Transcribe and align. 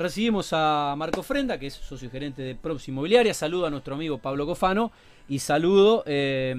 recibimos 0.00 0.48
a 0.52 0.94
Marco 0.96 1.22
Frenda, 1.22 1.58
que 1.58 1.66
es 1.66 1.74
socio 1.74 2.10
gerente 2.10 2.42
de 2.42 2.54
Props 2.54 2.88
Inmobiliaria. 2.88 3.34
Saludo 3.34 3.66
a 3.66 3.70
nuestro 3.70 3.94
amigo 3.94 4.18
Pablo 4.18 4.46
Cofano 4.46 4.90
y 5.28 5.40
saludo, 5.40 6.02
eh, 6.06 6.54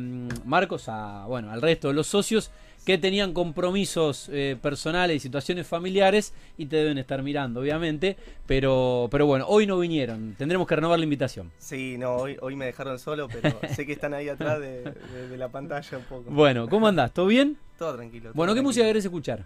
Marcos, 0.45 0.87
a, 0.87 1.25
bueno, 1.27 1.51
al 1.51 1.61
resto 1.61 1.87
de 1.87 1.95
los 1.95 2.07
socios 2.07 2.51
que 2.85 2.97
tenían 2.97 3.33
compromisos 3.33 4.29
eh, 4.31 4.57
personales 4.61 5.17
y 5.17 5.19
situaciones 5.19 5.67
familiares 5.67 6.33
y 6.57 6.67
te 6.67 6.77
deben 6.77 6.97
estar 6.97 7.21
mirando, 7.23 7.61
obviamente. 7.61 8.15
Pero, 8.45 9.07
pero 9.11 9.25
bueno, 9.25 9.45
hoy 9.47 9.65
no 9.65 9.79
vinieron. 9.79 10.35
Tendremos 10.37 10.67
que 10.67 10.75
renovar 10.75 10.99
la 10.99 11.03
invitación. 11.03 11.51
Sí, 11.57 11.97
no, 11.97 12.15
hoy, 12.15 12.37
hoy 12.41 12.55
me 12.55 12.65
dejaron 12.65 12.99
solo, 12.99 13.27
pero 13.27 13.59
sé 13.75 13.85
que 13.85 13.93
están 13.93 14.13
ahí 14.13 14.29
atrás 14.29 14.59
de, 14.59 14.93
la 15.35 15.49
pantalla 15.49 15.97
un 15.97 16.03
poco. 16.05 16.29
Bueno, 16.29 16.69
¿cómo 16.69 16.87
andás? 16.87 17.11
¿Todo 17.11 17.25
bien? 17.25 17.57
Todo 17.77 17.95
tranquilo. 17.95 18.31
bueno, 18.35 18.53
¿qué 18.53 18.61
música 18.61 18.85
querés 18.85 19.05
escuchar? 19.05 19.45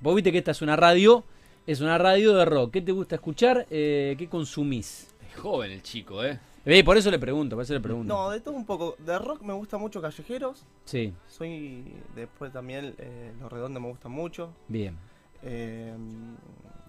Vos 0.00 0.14
viste 0.14 0.32
que 0.32 0.38
esta 0.38 0.50
es 0.50 0.62
una 0.62 0.76
radio, 0.76 1.24
es 1.66 1.80
una 1.80 1.98
radio 1.98 2.34
de 2.34 2.44
rock. 2.44 2.72
¿Qué 2.72 2.80
te 2.80 2.92
gusta 2.92 3.16
escuchar? 3.16 3.66
Eh, 3.70 4.14
¿Qué 4.18 4.28
consumís? 4.28 5.08
Es 5.28 5.36
joven 5.36 5.72
el 5.72 5.82
chico, 5.82 6.24
¿eh? 6.24 6.38
Eh, 6.64 6.82
por 6.82 6.96
eso 6.96 7.10
le 7.10 7.18
pregunto, 7.18 7.54
por 7.54 7.62
eso 7.62 7.74
le 7.74 7.80
pregunto. 7.80 8.12
No, 8.12 8.30
de 8.30 8.40
todo 8.40 8.54
un 8.54 8.66
poco. 8.66 8.96
De 8.98 9.18
rock 9.18 9.42
me 9.42 9.52
gusta 9.52 9.78
mucho 9.78 10.00
Callejeros. 10.02 10.64
Sí. 10.84 11.12
Soy. 11.28 11.84
Después 12.14 12.52
también 12.52 12.94
eh, 12.98 13.32
Los 13.40 13.52
Redondos 13.52 13.80
me 13.80 13.88
gustan 13.88 14.10
mucho. 14.10 14.50
Bien. 14.66 14.96
Eh, 15.42 15.94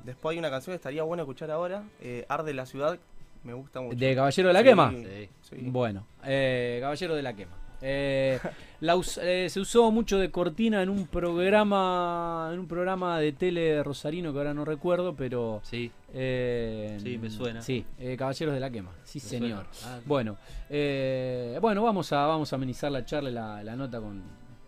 después 0.03 0.33
hay 0.33 0.39
una 0.39 0.49
canción 0.49 0.73
que 0.73 0.77
estaría 0.77 1.03
bueno 1.03 1.23
escuchar 1.23 1.51
ahora. 1.51 1.83
Eh, 2.01 2.25
Arde 2.27 2.53
la 2.53 2.65
ciudad. 2.65 2.97
Me 3.43 3.53
gusta 3.53 3.81
mucho. 3.81 3.97
¿De 3.97 4.15
Caballero 4.15 4.47
de 4.47 4.53
la 4.53 4.63
Quema? 4.63 4.93
Sí. 5.41 5.57
Bueno, 5.61 6.05
Caballero 6.21 7.15
de 7.15 7.21
la 7.21 7.33
Quema. 7.35 7.66
Eh, 7.81 8.39
eh, 9.21 9.47
se 9.49 9.59
usó 9.59 9.91
mucho 9.91 10.17
de 10.17 10.31
cortina 10.31 10.81
en 10.81 10.89
un 10.89 11.07
programa 11.07 12.49
en 12.51 12.59
un 12.59 12.67
programa 12.67 13.19
de 13.19 13.31
tele 13.31 13.83
rosarino 13.83 14.31
que 14.31 14.39
ahora 14.39 14.53
no 14.53 14.65
recuerdo, 14.65 15.15
pero 15.15 15.61
sí, 15.63 15.91
eh, 16.13 16.97
sí 17.01 17.17
me 17.17 17.29
suena. 17.29 17.61
Sí, 17.61 17.85
Caballeros 18.17 18.53
de 18.53 18.59
la 18.59 18.69
Quema, 18.69 18.91
sí 19.03 19.19
señor. 19.19 19.65
Ah. 19.85 19.99
bueno, 20.05 20.37
bueno 20.69 21.83
vamos 21.83 22.11
a 22.13 22.25
vamos 22.25 22.51
a 22.51 22.55
amenizar 22.55 22.91
la 22.91 23.05
charla, 23.05 23.29
la, 23.29 23.63
la 23.63 23.75
nota 23.75 23.99
con, 23.99 24.21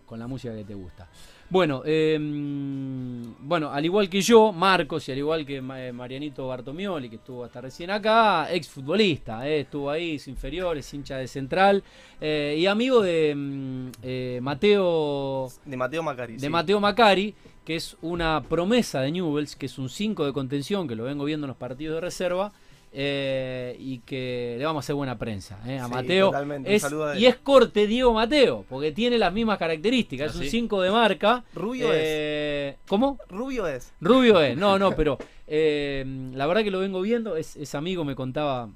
con 0.06 0.20
la 0.20 0.28
música 0.28 0.56
que 0.56 0.64
te 0.64 0.74
gusta. 0.74 1.08
Bueno, 1.52 1.82
em, 1.84 3.34
bueno, 3.40 3.72
al 3.72 3.84
igual 3.84 4.08
que 4.08 4.22
yo, 4.22 4.52
Marcos, 4.54 5.10
y 5.10 5.14
al 5.14 5.18
igual 5.18 5.48
que 5.48 5.58
eh, 5.58 5.92
Marianito 5.92 6.48
Bartomioli, 6.48 7.10
que 7.10 7.16
estuvo 7.16 7.44
hasta 7.44 7.60
recién 7.60 7.90
acá, 7.90 8.54
ex 8.54 8.70
futbolista, 8.70 9.50
eh, 9.50 9.62
estuvo 9.62 9.90
ahí, 9.90 10.22
inferiores, 10.28 10.94
hincha 10.94 11.18
de 11.18 11.28
central, 11.28 11.84
eh, 12.22 12.56
y 12.56 12.68
amigo 12.68 13.02
de 13.02 13.32
em, 13.32 14.44
Mateo. 14.44 15.52
De 15.66 15.76
Mateo 15.76 16.04
Macari. 16.04 16.38
De 16.38 16.50
Mateo 16.50 16.80
Macari, 16.80 17.34
que 17.66 17.78
es 17.78 17.98
una 18.04 18.44
promesa 18.44 19.02
de 19.02 19.12
Newells, 19.12 19.56
que 19.56 19.66
es 19.66 19.80
un 19.80 19.90
5 19.90 20.28
de 20.28 20.34
contención, 20.34 20.88
que 20.88 20.96
lo 20.96 21.06
vengo 21.06 21.26
viendo 21.26 21.46
en 21.46 21.50
los 21.50 21.58
partidos 21.58 21.96
de 21.96 22.02
reserva. 22.02 22.54
Eh, 22.92 23.76
y 23.80 24.00
que 24.00 24.56
le 24.58 24.66
vamos 24.66 24.82
a 24.82 24.84
hacer 24.84 24.96
buena 24.96 25.16
prensa 25.16 25.60
eh, 25.68 25.78
a 25.78 25.88
Mateo. 25.88 26.32
y 27.16 27.26
es 27.28 27.36
corte 27.36 27.86
Diego 27.86 28.14
Mateo, 28.14 28.66
porque 28.68 28.92
tiene 28.92 29.20
las 29.20 29.32
mismas 29.32 29.60
características. 29.60 30.34
es 30.34 30.42
un 30.42 30.48
5 30.48 30.82
de 30.82 30.92
marca. 30.92 31.44
Rubio 31.54 31.90
eh, 31.94 32.70
es. 32.70 32.88
¿Cómo? 32.88 33.20
Rubio 33.30 33.68
es. 33.68 33.94
Rubio 34.02 34.42
es. 34.42 34.58
No, 34.58 34.80
no, 34.80 34.92
pero 34.96 35.20
la 35.48 36.48
verdad 36.48 36.64
que 36.64 36.72
lo 36.72 36.80
vengo 36.80 37.02
viendo. 37.02 37.36
Es, 37.36 37.56
es 37.56 37.76
amigo, 37.76 38.04
me 38.04 38.16
contaba 38.16 38.70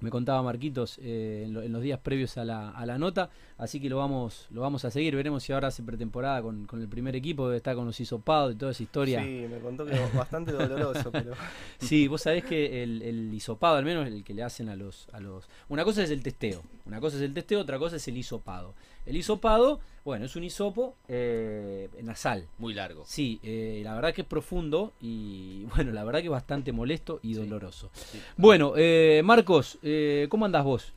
me 0.00 0.10
contaba 0.10 0.42
Marquitos 0.42 0.98
eh, 1.02 1.44
en, 1.46 1.72
los 1.72 1.82
días 1.82 1.98
previos 2.00 2.36
a 2.36 2.44
la, 2.44 2.70
a 2.70 2.86
la, 2.86 2.98
nota, 2.98 3.30
así 3.58 3.80
que 3.80 3.88
lo 3.88 3.98
vamos, 3.98 4.46
lo 4.50 4.60
vamos 4.60 4.84
a 4.84 4.90
seguir, 4.90 5.14
veremos 5.16 5.42
si 5.42 5.52
ahora 5.52 5.68
hace 5.68 5.82
pretemporada 5.82 6.42
con, 6.42 6.66
con 6.66 6.80
el 6.80 6.88
primer 6.88 7.16
equipo, 7.16 7.46
debe 7.46 7.58
estar 7.58 7.76
con 7.76 7.86
los 7.86 8.00
hisopados 8.00 8.54
y 8.54 8.56
toda 8.56 8.72
esa 8.72 8.82
historia. 8.82 9.22
Sí, 9.22 9.46
me 9.50 9.58
contó 9.58 9.84
que 9.84 9.92
es 9.92 10.14
bastante 10.14 10.52
doloroso, 10.52 11.10
pero... 11.12 11.32
Sí, 11.78 12.08
vos 12.08 12.22
sabés 12.22 12.44
que 12.44 12.82
el, 12.82 13.02
el 13.02 13.32
hisopado, 13.32 13.76
al 13.76 13.84
menos 13.84 14.06
el 14.06 14.24
que 14.24 14.34
le 14.34 14.42
hacen 14.42 14.68
a 14.68 14.76
los, 14.76 15.08
a 15.12 15.20
los... 15.20 15.48
Una 15.68 15.84
cosa 15.84 16.02
es 16.02 16.10
el 16.10 16.22
testeo, 16.22 16.62
una 16.86 17.00
cosa 17.00 17.16
es 17.16 17.22
el 17.22 17.34
testeo, 17.34 17.60
otra 17.60 17.78
cosa 17.78 17.96
es 17.96 18.08
el 18.08 18.16
hisopado. 18.16 18.74
El 19.06 19.16
hisopado, 19.16 19.80
bueno, 20.04 20.26
es 20.26 20.36
un 20.36 20.44
hisopo 20.44 20.96
eh, 21.08 21.88
nasal. 22.02 22.46
Muy 22.58 22.74
largo. 22.74 23.04
Sí, 23.06 23.40
eh, 23.42 23.80
la 23.84 23.94
verdad 23.94 24.14
que 24.14 24.22
es 24.22 24.26
profundo 24.26 24.92
y 25.00 25.64
bueno, 25.76 25.92
la 25.92 26.04
verdad 26.04 26.20
que 26.20 26.26
es 26.26 26.30
bastante 26.30 26.72
molesto 26.72 27.20
y 27.22 27.34
doloroso. 27.34 27.90
Bueno, 28.36 28.74
eh, 28.76 29.22
Marcos, 29.24 29.78
eh, 29.82 30.26
¿cómo 30.30 30.44
andás 30.44 30.64
vos? 30.64 30.92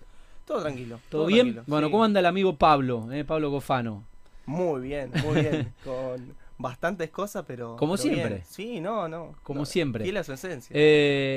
Todo 0.45 0.61
tranquilo. 0.61 0.99
¿Todo, 1.09 1.25
bien? 1.25 1.63
bueno, 1.67 1.89
¿cómo 1.89 2.03
anda 2.03 2.19
el 2.19 2.25
amigo 2.25 2.57
Pablo, 2.57 3.07
Pablo 3.25 3.49
Gofano? 3.49 4.03
Muy 4.45 4.81
bien, 4.81 5.09
muy 5.23 5.41
bien. 5.41 5.73
con 5.85 6.35
bastantes 6.57 7.09
cosas, 7.11 7.45
pero. 7.47 7.77
Como 7.77 7.95
siempre. 7.95 8.43
Sí, 8.45 8.81
no, 8.81 9.07
no. 9.07 9.35
Como 9.43 9.65
siempre. 9.65 10.03
Fiel 10.03 10.17
a 10.17 10.23
su 10.25 10.33
esencia. 10.33 10.75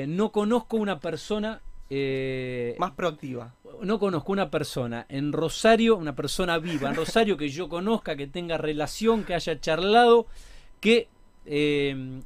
no 0.07 0.33
conozco 0.33 0.75
una 0.75 0.99
persona 0.99 1.61
eh, 1.89 2.75
Más 2.79 2.91
proactiva. 2.91 3.53
No 3.81 3.99
conozco 3.99 4.31
una 4.31 4.49
persona 4.49 5.05
en 5.09 5.31
Rosario, 5.31 5.95
una 5.95 6.15
persona 6.15 6.57
viva 6.57 6.89
en 6.89 6.95
Rosario 6.95 7.37
que 7.37 7.49
yo 7.49 7.69
conozca, 7.69 8.15
que 8.15 8.27
tenga 8.27 8.57
relación, 8.57 9.23
que 9.23 9.35
haya 9.35 9.59
charlado, 9.59 10.27
que 10.79 11.07
eh, 11.45 12.21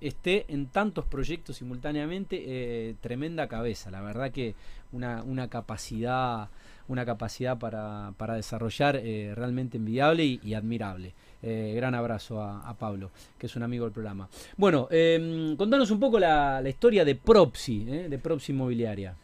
esté 0.00 0.46
en 0.48 0.66
tantos 0.66 1.04
proyectos 1.06 1.56
simultáneamente. 1.56 2.42
Eh, 2.46 2.94
tremenda 3.00 3.48
cabeza, 3.48 3.90
la 3.90 4.00
verdad 4.00 4.30
que 4.30 4.54
una, 4.92 5.48
capacidad 5.48 6.48
una 6.88 7.04
capacidad 7.04 7.58
para, 7.58 8.14
desarrollar 8.34 8.94
realmente 8.94 9.76
envidiable 9.76 10.24
y 10.24 10.54
admirable. 10.54 11.14
Eh, 11.42 11.74
gran 11.76 11.94
abrazo 11.94 12.42
a, 12.42 12.74
Pablo, 12.78 13.12
que 13.38 13.46
es 13.46 13.54
un 13.54 13.62
amigo 13.62 13.84
del 13.84 13.92
programa. 13.92 14.28
Bueno, 14.56 14.88
em, 14.90 15.54
contanos 15.56 15.90
un 15.90 16.00
poco 16.00 16.18
la, 16.18 16.60
historia 16.66 17.04
de 17.04 17.14
Propsi, 17.14 17.86
eh, 17.88 18.08
de 18.08 18.18
Propsi 18.18 18.50
Inmobiliaria. 18.50 19.14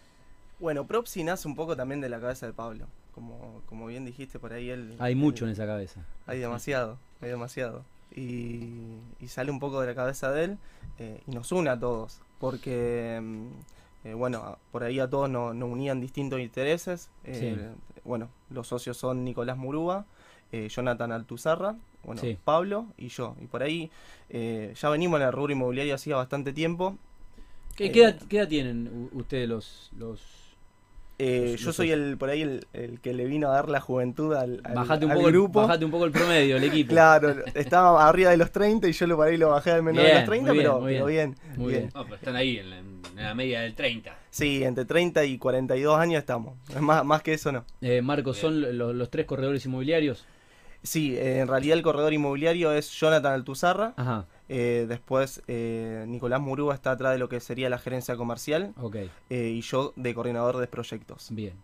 Bueno, 0.62 0.86
Propsi 0.86 1.24
nace 1.24 1.46
un 1.46 1.54
poco 1.54 1.76
también 1.76 2.00
de 2.00 2.08
la 2.08 2.18
cabeza 2.20 2.46
de 2.46 2.54
Pablo. 2.54 2.86
Como, 3.14 3.60
como 3.66 3.86
bien 3.86 4.06
dijiste 4.06 4.38
por 4.38 4.54
ahí, 4.54 4.70
él. 4.70 4.96
Hay 4.98 5.14
mucho 5.14 5.44
en 5.44 5.50
esa 5.50 5.66
cabeza. 5.66 6.00
Hay 6.26 6.38
demasiado, 6.38 6.96
hay 7.20 7.28
demasiado. 7.28 7.84
Y, 8.16 8.72
sale 9.26 9.50
un 9.50 9.58
poco 9.58 9.80
de 9.80 9.88
la 9.88 9.94
cabeza 9.94 10.30
de 10.32 10.44
él 10.44 10.58
eh, 10.98 11.20
y 11.26 11.32
nos 11.32 11.52
une 11.52 11.68
a 11.68 11.78
todos. 11.78 12.20
Porque, 12.38 13.16
em, 13.16 13.50
bueno, 14.16 14.56
por 14.70 14.84
ahí 14.84 14.98
a 15.00 15.10
todos 15.10 15.28
nos, 15.28 15.54
unían 15.54 16.00
distintos 16.00 16.40
intereses. 16.40 17.10
Bueno, 18.04 18.30
los 18.48 18.68
socios 18.68 18.96
son 18.96 19.24
Nicolás 19.24 19.58
Murúa, 19.58 20.06
Jonathan 20.68 21.12
Altuzarra 21.12 21.76
bueno, 22.04 22.22
Pablo 22.44 22.86
y 22.98 23.08
yo. 23.08 23.36
Y 23.40 23.46
por 23.46 23.62
ahí 23.62 23.90
eh, 24.30 24.74
ya 24.80 24.88
venimos 24.90 25.20
en 25.20 25.26
el 25.26 25.32
rubro 25.32 25.52
inmobiliario 25.52 25.94
hacía 25.94 26.16
bastante 26.16 26.52
tiempo. 26.52 26.98
¿Qué, 27.76 27.86
edad, 27.86 28.48
tienen 28.48 29.08
ustedes 29.12 29.48
los, 29.48 29.90
los 29.96 30.41
eh, 31.24 31.56
yo 31.56 31.72
soy 31.72 31.92
el 31.92 32.16
por 32.18 32.30
ahí 32.30 32.42
el, 32.72 33.00
que 33.00 33.12
le 33.12 33.26
vino 33.26 33.48
a 33.48 33.52
dar 33.52 33.68
la 33.68 33.80
juventud 33.80 34.34
al, 34.34 34.60
bajate 34.74 35.06
un 35.06 35.12
poco 35.12 35.26
grupo. 35.26 35.60
El, 35.60 35.66
bajate 35.68 35.84
un 35.84 35.90
poco 35.92 36.04
el 36.06 36.10
promedio, 36.10 36.56
el 36.56 36.64
equipo. 36.64 36.90
claro, 36.90 37.44
estaba 37.54 38.08
arriba 38.08 38.30
de 38.30 38.36
los 38.36 38.50
30 38.50 38.88
y 38.88 38.92
yo 38.92 39.06
lo 39.06 39.16
por 39.16 39.28
ahí 39.28 39.36
lo 39.36 39.50
bajé 39.50 39.70
al 39.70 39.84
menor 39.84 40.04
de 40.04 40.14
los 40.14 40.24
30, 40.24 40.52
pero, 40.52 40.80
bien. 40.82 41.36
Muy 41.56 41.74
bien. 41.74 41.92
están 42.14 42.34
ahí 42.34 42.58
en 42.58 42.70
la, 43.14 43.34
media 43.34 43.60
del 43.60 43.74
30. 43.74 44.16
Sí, 44.30 44.64
entre 44.64 44.84
30 44.84 45.24
y 45.24 45.38
42 45.38 45.98
años 45.98 46.18
estamos. 46.18 46.54
Más, 46.80 47.04
más 47.04 47.22
que 47.22 47.34
eso 47.34 47.52
no. 47.52 47.64
Eh, 47.80 48.02
Marcos, 48.02 48.38
¿son 48.38 48.76
los, 48.76 48.94
los 48.94 49.10
tres 49.10 49.26
corredores 49.26 49.64
inmobiliarios? 49.64 50.26
Sí, 50.82 51.16
eh, 51.16 51.38
en 51.38 51.48
realidad 51.48 51.76
el 51.76 51.82
corredor 51.82 52.12
inmobiliario 52.12 52.72
es 52.72 52.90
Jonathan 52.90 53.32
Altuzarra. 53.32 54.26
Eh, 54.54 54.84
después 54.86 55.42
eh, 55.48 56.04
Nicolás 56.06 56.42
Murúa 56.42 56.74
está 56.74 56.90
atrás 56.90 57.14
de 57.14 57.18
lo 57.18 57.30
que 57.30 57.40
sería 57.40 57.70
la 57.70 57.78
gerencia 57.78 58.16
comercial. 58.16 58.74
y 59.30 59.60
yo 59.62 59.94
de 59.96 60.14
coordinador 60.14 60.58
de 60.58 60.66
proyectos. 60.66 61.28
Bien. 61.30 61.54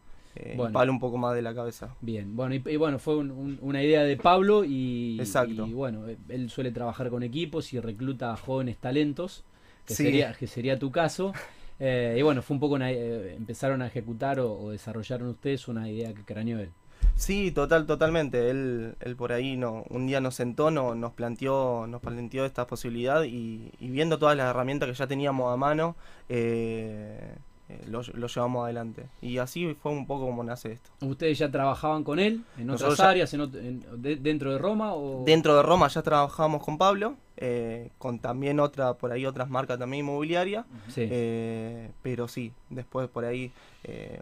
bueno. 0.56 0.72
Pablo 0.72 0.92
un 0.92 0.98
poco 0.98 1.18
más 1.18 1.34
de 1.34 1.42
la 1.42 1.54
cabeza. 1.54 1.94
Bien, 2.00 2.34
bueno, 2.34 2.54
y, 2.54 2.76
bueno, 2.76 2.98
fue 2.98 3.16
una 3.16 3.82
idea 3.82 4.04
de 4.04 4.16
Pablo 4.16 4.64
y, 4.64 5.18
Exacto. 5.20 5.66
y 5.66 5.72
bueno, 5.74 6.06
él 6.28 6.48
suele 6.48 6.70
trabajar 6.70 7.10
con 7.10 7.22
equipos 7.22 7.74
y 7.74 7.80
recluta 7.80 8.32
a 8.32 8.36
jóvenes 8.36 8.78
talentos, 8.78 9.44
que, 9.84 9.94
sería, 9.94 10.32
que 10.32 10.46
sería 10.46 10.78
tu 10.78 10.90
caso. 10.90 11.34
y 11.78 12.22
bueno, 12.22 12.40
fue 12.40 12.54
un 12.54 12.60
poco 12.60 12.78
empezaron 12.78 13.82
a 13.82 13.86
ejecutar 13.88 14.40
o, 14.40 14.58
o 14.58 14.70
desarrollaron 14.70 15.28
ustedes 15.28 15.68
una 15.68 15.90
idea 15.90 16.14
que 16.14 16.22
craneó 16.22 16.58
él. 16.58 16.70
Sí, 17.18 17.50
total, 17.50 17.84
totalmente. 17.86 18.48
Él, 18.48 18.94
él 19.00 19.16
por 19.16 19.32
ahí 19.32 19.56
no, 19.56 19.84
un 19.90 20.06
día 20.06 20.20
nos 20.20 20.36
sentó, 20.36 20.70
no, 20.70 20.94
nos 20.94 21.12
planteó, 21.14 21.86
nos 21.88 22.00
planteó 22.00 22.44
esta 22.44 22.66
posibilidad 22.68 23.24
y, 23.24 23.72
y, 23.80 23.90
viendo 23.90 24.18
todas 24.20 24.36
las 24.36 24.48
herramientas 24.50 24.88
que 24.88 24.94
ya 24.94 25.08
teníamos 25.08 25.52
a 25.52 25.56
mano, 25.56 25.96
eh, 26.28 27.34
eh, 27.68 27.84
lo, 27.86 28.02
llevamos 28.02 28.64
adelante. 28.64 29.08
Y 29.20 29.38
así 29.38 29.74
fue 29.74 29.92
un 29.92 30.06
poco 30.06 30.26
como 30.26 30.42
nace 30.42 30.72
esto. 30.72 30.90
¿Ustedes 31.02 31.38
ya 31.38 31.50
trabajaban 31.50 32.02
con 32.02 32.18
él 32.18 32.42
en 32.56 32.70
otras 32.70 32.98
áreas, 33.00 33.30
dentro 33.30 34.52
de 34.52 34.58
Roma? 34.58 34.94
O... 34.94 35.24
Dentro 35.24 35.54
de 35.56 35.62
Roma 35.62 35.88
ya 35.88 36.02
trabajábamos 36.02 36.64
con 36.64 36.78
Pablo, 36.78 37.16
eh, 37.36 37.90
con 37.98 38.20
también 38.20 38.58
otra, 38.58 38.94
por 38.94 39.12
ahí 39.12 39.26
otras 39.26 39.50
marcas 39.50 39.78
también 39.78 40.06
inmobiliarias. 40.06 40.64
Eh, 40.96 41.90
pero 42.02 42.26
sí, 42.26 42.52
después 42.70 43.08
por 43.08 43.24
ahí 43.24 43.52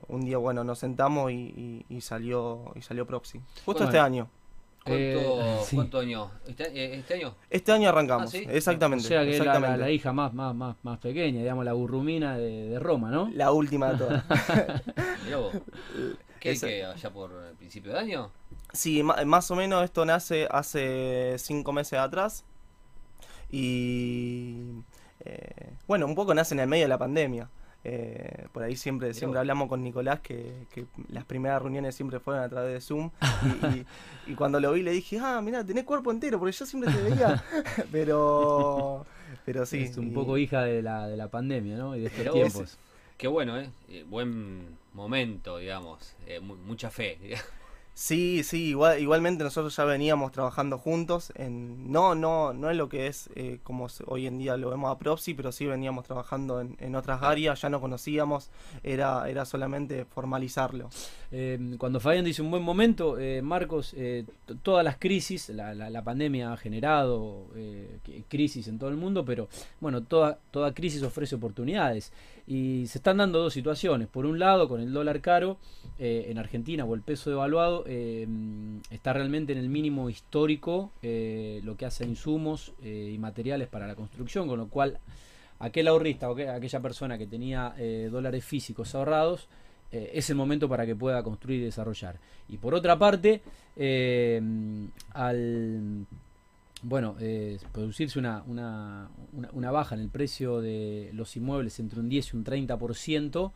un 0.08 0.24
día 0.24 0.38
bueno 0.38 0.62
nos 0.62 0.78
sentamos 0.78 1.30
y, 1.32 1.84
salió 2.00 2.72
y 2.74 2.82
salió 2.82 3.06
Proxy. 3.06 3.40
Justo 3.64 3.84
este 3.84 3.98
año. 3.98 4.28
¿Cuánto, 4.86 5.40
Eh, 5.42 5.58
sí. 5.64 5.76
cuánto 5.76 5.98
año? 5.98 6.30
¿Este, 6.46 6.64
eh, 6.68 6.94
este 6.98 7.14
año? 7.14 7.34
Este 7.50 7.72
año 7.72 7.88
arrancamos, 7.88 8.28
Ah, 8.28 8.38
¿sí? 8.38 8.46
exactamente. 8.48 9.04
O 9.04 9.08
sea 9.08 9.20
que 9.20 9.26
la, 9.26 9.30
exactamente. 9.32 9.78
la- 9.78 9.84
la 9.86 9.90
hija 9.90 10.12
más, 10.12 10.32
más, 10.32 10.54
más, 10.54 10.76
más 10.84 10.98
pequeña, 11.00 11.40
digamos, 11.40 11.64
la 11.64 11.72
burrumina 11.72 12.36
de, 12.38 12.68
de 12.68 12.78
Roma, 12.78 13.10
¿no? 13.10 13.28
La 13.34 13.50
última 13.52 13.92
de 13.92 13.98
todas. 13.98 14.24
Mirá 15.24 15.38
vos. 15.38 15.54
¿Qué, 16.40 16.56
qué, 16.58 16.84
allá 16.84 17.10
por 17.12 17.32
el 17.50 17.56
principio 17.56 17.92
de 17.92 17.98
año? 17.98 18.30
Sí, 18.72 19.02
más 19.02 19.50
o 19.50 19.56
menos 19.56 19.82
esto 19.82 20.04
nace 20.04 20.46
hace 20.50 21.34
cinco 21.38 21.72
meses 21.72 21.98
atrás. 21.98 22.44
Y 23.50 24.70
eh, 25.24 25.72
bueno, 25.86 26.06
un 26.06 26.14
poco 26.14 26.34
nace 26.34 26.54
en 26.54 26.60
el 26.60 26.68
medio 26.68 26.84
de 26.84 26.88
la 26.88 26.98
pandemia. 26.98 27.48
Eh, 27.88 28.48
por 28.52 28.64
ahí 28.64 28.74
siempre, 28.74 29.14
siempre 29.14 29.38
hablamos 29.38 29.68
con 29.68 29.80
Nicolás 29.84 30.18
que, 30.18 30.66
que 30.74 30.86
las 31.08 31.24
primeras 31.24 31.62
reuniones 31.62 31.94
siempre 31.94 32.18
fueron 32.18 32.42
a 32.42 32.48
través 32.48 32.72
de 32.74 32.80
Zoom. 32.80 33.10
Y, 33.62 33.66
y- 33.66 33.86
y 34.32 34.34
cuando 34.34 34.58
lo 34.58 34.72
vi 34.72 34.82
le 34.82 34.90
dije, 34.90 35.20
ah, 35.22 35.40
mira, 35.40 35.64
tenés 35.64 35.84
cuerpo 35.84 36.10
entero, 36.10 36.40
porque 36.40 36.50
yo 36.52 36.66
siempre 36.66 36.92
te 36.92 37.00
veía. 37.00 37.44
pero, 37.92 39.06
pero 39.44 39.64
sí. 39.66 39.82
es 39.84 39.96
un 39.98 40.08
y- 40.08 40.10
poco 40.10 40.36
hija 40.36 40.62
de 40.62 40.82
la, 40.82 41.06
de 41.06 41.16
la 41.16 41.28
pandemia, 41.28 41.76
¿no? 41.76 41.94
Y 41.94 42.00
de 42.00 42.06
estos 42.08 42.24
vos. 42.24 42.34
tiempos. 42.34 42.78
Qué 43.16 43.28
bueno, 43.28 43.56
¿eh? 43.58 43.70
Eh, 43.88 44.04
buen 44.08 44.76
momento, 44.92 45.58
digamos. 45.58 46.14
Eh, 46.26 46.40
mu- 46.40 46.56
mucha 46.56 46.90
fe. 46.90 47.18
Sí, 47.98 48.42
sí, 48.44 48.64
igual, 48.68 49.00
igualmente 49.00 49.42
nosotros 49.42 49.74
ya 49.74 49.84
veníamos 49.86 50.30
trabajando 50.30 50.76
juntos 50.76 51.32
en 51.34 51.90
no 51.90 52.14
no 52.14 52.52
no 52.52 52.70
en 52.70 52.76
lo 52.76 52.90
que 52.90 53.06
es 53.06 53.30
eh, 53.34 53.58
como 53.62 53.86
hoy 54.06 54.26
en 54.26 54.36
día 54.36 54.58
lo 54.58 54.68
vemos 54.68 54.94
a 54.94 54.98
Propsi, 54.98 55.32
pero 55.32 55.50
sí 55.50 55.64
veníamos 55.64 56.04
trabajando 56.04 56.60
en, 56.60 56.76
en 56.78 56.94
otras 56.94 57.22
áreas, 57.22 57.58
ya 57.62 57.70
no 57.70 57.80
conocíamos, 57.80 58.50
era 58.82 59.30
era 59.30 59.46
solamente 59.46 60.04
formalizarlo. 60.04 60.90
Eh, 61.32 61.58
cuando 61.78 61.98
Fabián 61.98 62.26
dice 62.26 62.42
un 62.42 62.50
buen 62.50 62.62
momento, 62.62 63.18
eh, 63.18 63.40
Marcos, 63.40 63.94
eh, 63.96 64.26
todas 64.62 64.84
las 64.84 64.98
crisis, 64.98 65.48
la, 65.48 65.74
la- 65.74 65.88
la 65.88 66.04
pandemia 66.04 66.52
ha 66.52 66.56
generado 66.58 67.46
eh, 67.56 67.98
crisis 68.28 68.68
en 68.68 68.78
todo 68.78 68.90
el 68.90 68.96
mundo, 68.98 69.24
pero 69.24 69.48
bueno, 69.80 70.02
toda, 70.02 70.38
toda 70.50 70.74
crisis 70.74 71.02
ofrece 71.02 71.36
oportunidades. 71.36 72.12
Y 72.48 72.86
se 72.86 72.98
están 72.98 73.16
dando 73.16 73.40
dos 73.40 73.52
situaciones. 73.52 74.06
Por 74.06 74.24
un 74.24 74.38
lado, 74.38 74.68
con 74.68 74.80
el 74.80 74.92
dólar 74.92 75.20
caro 75.20 75.56
eh, 75.98 76.26
en 76.28 76.38
Argentina 76.38 76.84
o 76.84 76.94
el 76.94 77.00
peso 77.02 77.28
devaluado, 77.30 77.82
eh, 77.86 78.26
está 78.90 79.12
realmente 79.12 79.52
en 79.52 79.58
el 79.58 79.68
mínimo 79.68 80.08
histórico 80.08 80.92
eh, 81.02 81.60
lo 81.64 81.76
que 81.76 81.86
hace 81.86 82.04
insumos 82.04 82.72
y 82.84 83.18
materiales 83.18 83.66
para 83.68 83.86
la 83.88 83.96
construcción, 83.96 84.46
con 84.46 84.58
lo 84.58 84.68
cual 84.68 84.98
aquel 85.58 85.88
ahorrista 85.88 86.30
o 86.30 86.36
aqu- 86.36 86.54
aquella 86.54 86.80
persona 86.80 87.18
que 87.18 87.26
tenía 87.26 87.74
dólares 88.10 88.44
físicos 88.44 88.94
ahorrados, 88.94 89.48
es 89.90 90.28
el 90.30 90.36
momento 90.36 90.68
para 90.68 90.84
que 90.84 90.94
pueda 90.94 91.22
construir 91.22 91.62
y 91.62 91.64
desarrollar. 91.64 92.16
Y 92.48 92.58
por 92.58 92.74
otra 92.74 92.98
parte, 92.98 93.40
al 95.14 96.06
bueno, 96.82 97.16
eh, 97.20 97.58
producirse 97.72 98.18
una, 98.18 98.42
una, 98.46 99.08
una, 99.32 99.48
una 99.52 99.70
baja 99.70 99.94
en 99.94 100.02
el 100.02 100.08
precio 100.08 100.60
de 100.60 101.10
los 101.14 101.36
inmuebles 101.36 101.78
entre 101.80 102.00
un 102.00 102.08
10 102.08 102.32
y 102.32 102.36
un 102.36 102.44
30%, 102.44 103.52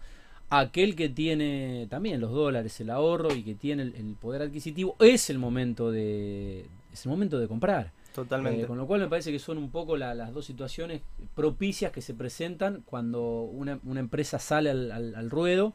aquel 0.49 0.96
que 0.96 1.08
tiene 1.08 1.87
también 1.90 2.20
los 2.20 2.32
dólares, 2.32 2.81
el 2.81 2.90
ahorro 2.90 3.32
y 3.34 3.43
que 3.43 3.55
tiene 3.55 3.82
el, 3.84 3.94
el 3.94 4.14
poder 4.14 4.43
adquisitivo, 4.43 4.96
es 4.99 5.31
el 5.31 5.38
momento 5.38 5.90
de, 5.93 6.67
es 6.93 7.05
el 7.06 7.11
momento 7.11 7.38
de 7.38 7.46
comprar. 7.46 7.93
Totalmente. 8.14 8.62
Eh, 8.62 8.67
con 8.67 8.76
lo 8.76 8.88
cual 8.88 9.00
me 9.02 9.06
parece 9.06 9.31
que 9.31 9.38
son 9.38 9.56
un 9.58 9.70
poco 9.70 9.96
la- 9.96 10.16
las 10.16 10.34
dos 10.34 10.44
situaciones 10.44 11.00
propicias 11.37 11.93
que 11.93 12.00
se 12.00 12.12
presentan 12.14 12.82
cuando 12.84 13.43
una, 13.43 13.78
una 13.84 14.00
empresa 14.00 14.40
sale 14.40 14.70
al, 14.70 14.90
al- 14.90 15.14
al 15.14 15.31
ruedo 15.31 15.75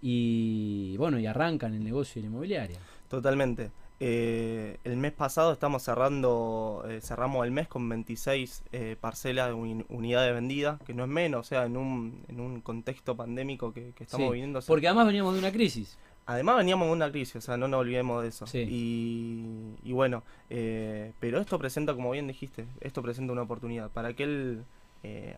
y 0.00 0.96
bueno 0.96 1.18
y 1.18 1.26
arranca 1.26 1.66
en 1.66 1.74
el 1.74 1.82
negocio 1.84 2.14
de 2.22 2.28
la 2.28 2.32
inmobiliaria. 2.32 2.78
Totalmente. 3.08 3.70
Eh, 4.04 4.78
el 4.82 4.96
mes 4.96 5.12
pasado 5.12 5.52
estamos 5.52 5.84
cerrando, 5.84 6.84
eh, 6.88 7.00
cerramos 7.00 7.44
el 7.46 7.52
mes 7.52 7.68
con 7.68 7.88
26 7.88 8.64
eh, 8.72 8.96
parcelas 9.00 9.46
de 9.46 9.52
uni- 9.54 9.84
unidades 9.90 10.34
vendidas, 10.34 10.80
que 10.82 10.92
no 10.92 11.04
es 11.04 11.08
menos, 11.08 11.46
o 11.46 11.48
sea, 11.48 11.66
en 11.66 11.76
un, 11.76 12.24
en 12.26 12.40
un 12.40 12.60
contexto 12.62 13.16
pandémico 13.16 13.72
que, 13.72 13.92
que 13.94 14.02
estamos 14.02 14.26
Sí, 14.26 14.32
viviendo. 14.32 14.58
o 14.58 14.62
sea, 14.62 14.66
Porque 14.66 14.88
además 14.88 15.06
veníamos 15.06 15.34
de 15.34 15.38
una 15.38 15.52
crisis. 15.52 15.96
Además 16.26 16.56
veníamos 16.56 16.88
de 16.88 16.92
una 16.94 17.12
crisis, 17.12 17.36
o 17.36 17.40
sea, 17.40 17.56
no 17.56 17.68
nos 17.68 17.78
olvidemos 17.80 18.22
de 18.22 18.28
eso. 18.30 18.44
Sí. 18.48 18.66
Y, 18.68 19.88
y 19.88 19.92
bueno, 19.92 20.24
eh, 20.50 21.12
pero 21.20 21.40
esto 21.40 21.56
presenta, 21.58 21.94
como 21.94 22.10
bien 22.10 22.26
dijiste, 22.26 22.66
esto 22.80 23.02
presenta 23.02 23.32
una 23.32 23.42
oportunidad. 23.42 23.88
Para 23.90 24.08
aquel 24.08 24.64